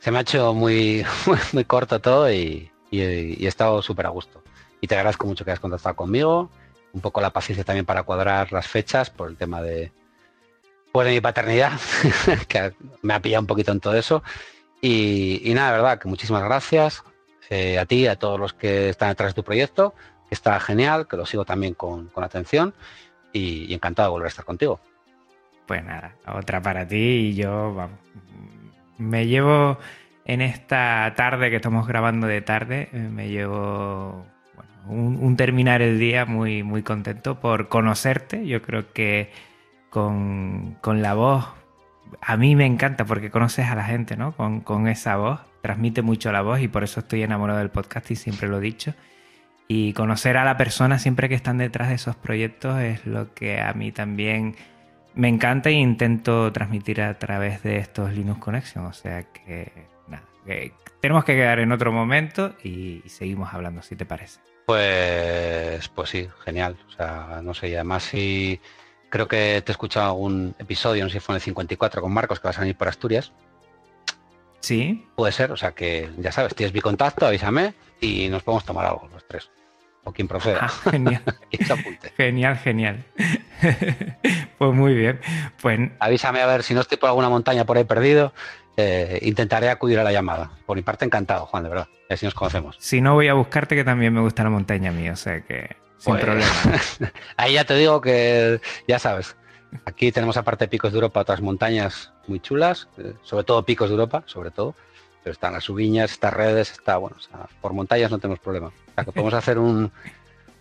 [0.00, 1.04] se me ha hecho muy,
[1.52, 4.42] muy, corto todo y, he estado súper a gusto.
[4.80, 6.50] Y te agradezco mucho que hayas contactado conmigo.
[6.92, 9.92] Un poco la paciencia también para cuadrar las fechas por el tema de,
[10.92, 11.72] pues de mi paternidad,
[12.48, 12.72] que
[13.02, 14.22] me ha pillado un poquito en todo eso.
[14.80, 17.02] Y, nada, verdad, que muchísimas gracias
[17.50, 19.94] eh, a ti, a todos los que están detrás de tu proyecto,
[20.28, 22.74] que está genial, que lo sigo también con, atención
[23.32, 24.80] y, encantado de volver a estar contigo.
[25.66, 27.98] Pues nada, otra para ti y yo vamos,
[28.98, 29.78] me llevo
[30.24, 34.24] en esta tarde que estamos grabando de tarde, eh, me llevo
[34.88, 38.46] un, un, terminar el día muy, muy contento por conocerte.
[38.46, 39.32] Yo creo que
[39.90, 41.46] con, con la voz
[42.20, 44.32] a mí me encanta porque conoces a la gente, ¿no?
[44.32, 48.16] Con, esa voz, transmite mucho la voz y por eso estoy enamorado del podcast y
[48.16, 48.94] siempre lo he dicho.
[49.68, 53.60] Y conocer a la persona siempre que están detrás de esos proyectos es lo que
[53.60, 54.54] a mí también
[55.14, 58.86] me encanta e intento transmitir a través de estos Linux Connection.
[58.86, 59.72] O sea que,
[60.06, 60.24] nada,
[61.00, 64.40] tenemos que quedar en otro momento y, seguimos hablando, si te parece.
[64.66, 66.76] Pues, pues sí, genial.
[66.86, 68.60] O sea, no sé, y además si
[69.08, 72.12] creo que te he escuchado algún episodio, no sé si fue en el 54 con
[72.12, 73.32] Marcos, que vas a venir por Asturias.
[74.60, 75.06] Sí.
[75.14, 78.86] Puede ser, o sea que ya sabes, tienes mi contacto, avísame y nos podemos tomar
[78.86, 79.50] algo los tres.
[80.04, 80.60] O quien proceda.
[80.62, 81.22] Ah, genial.
[82.16, 83.04] genial, genial.
[84.58, 85.20] pues muy bien.
[85.60, 85.80] Pues...
[85.98, 88.32] Avísame a ver si no estoy por alguna montaña por ahí perdido.
[88.76, 90.50] Eh, intentaré acudir a la llamada.
[90.64, 91.88] Por mi parte, encantado, Juan, de verdad.
[92.08, 92.76] Así nos conocemos.
[92.78, 95.76] Si no, voy a buscarte, que también me gusta la montaña mía, o sea que.
[95.98, 96.52] Sin pues, problema.
[97.36, 99.36] Ahí ya te digo que, ya sabes,
[99.84, 103.94] aquí tenemos aparte picos de Europa otras montañas muy chulas, eh, sobre todo picos de
[103.94, 104.74] Europa, sobre todo.
[105.22, 107.16] Pero están las subiñas, estas redes, está bueno,
[107.60, 108.68] por montañas no tenemos problema.
[108.68, 109.90] O sea, que podemos hacer un,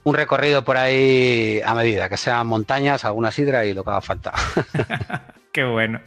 [0.03, 4.01] un recorrido por ahí a medida, que sean montañas, alguna sidra y lo que haga
[4.01, 4.33] falta.
[5.51, 6.01] Qué bueno.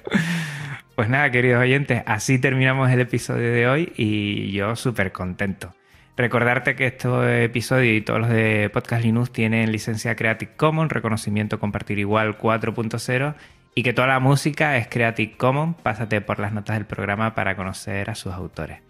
[0.95, 5.73] Pues nada, queridos oyentes, así terminamos el episodio de hoy y yo súper contento.
[6.19, 11.61] Recordarte que este episodio y todos los de Podcast Linux tienen licencia Creative Commons, reconocimiento
[11.61, 13.35] compartir igual 4.0
[13.77, 15.77] y que toda la música es Creative Commons.
[15.81, 18.81] Pásate por las notas del programa para conocer a sus autores.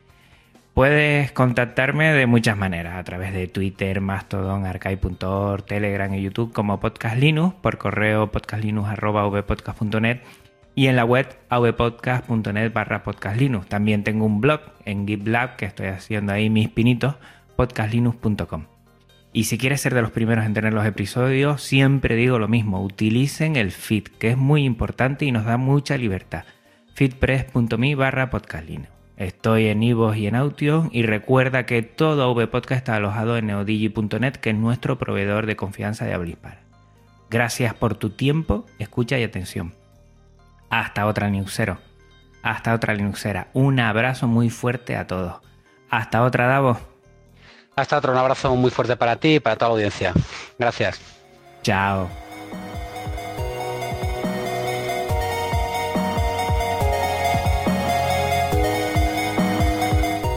[0.72, 6.80] Puedes contactarme de muchas maneras, a través de Twitter, Mastodon, Archive.org, Telegram y YouTube como
[6.80, 10.20] Podcast Linux, por correo podcastlinux.vpodcast.net
[10.78, 13.66] y en la web avpodcast.net barra podcastlinux.
[13.66, 17.16] También tengo un blog en GitLab que estoy haciendo ahí mis pinitos,
[17.56, 18.66] podcastlinux.com.
[19.32, 22.80] Y si quieres ser de los primeros en tener los episodios, siempre digo lo mismo,
[22.80, 26.44] utilicen el feed, que es muy importante y nos da mucha libertad.
[26.94, 28.88] feedpress.me barra podcastlinux.
[29.16, 34.34] Estoy en Ivos y en Audio y recuerda que todo AVPodcast está alojado en neodigi.net,
[34.34, 36.60] que es nuestro proveedor de confianza de habla
[37.30, 39.74] Gracias por tu tiempo, escucha y atención.
[40.70, 41.78] Hasta otra Linuxero.
[42.43, 43.49] Hasta otra Linuxera.
[43.53, 45.40] Un abrazo muy fuerte a todos.
[45.90, 46.78] Hasta otra, Davo.
[47.77, 48.12] Hasta otro.
[48.12, 50.12] Un abrazo muy fuerte para ti y para toda la audiencia.
[50.59, 51.01] Gracias.
[51.62, 52.09] Chao.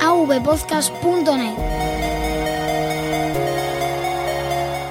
[0.01, 1.57] avpodcast.net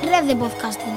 [0.02, 0.89] Red de podcasting.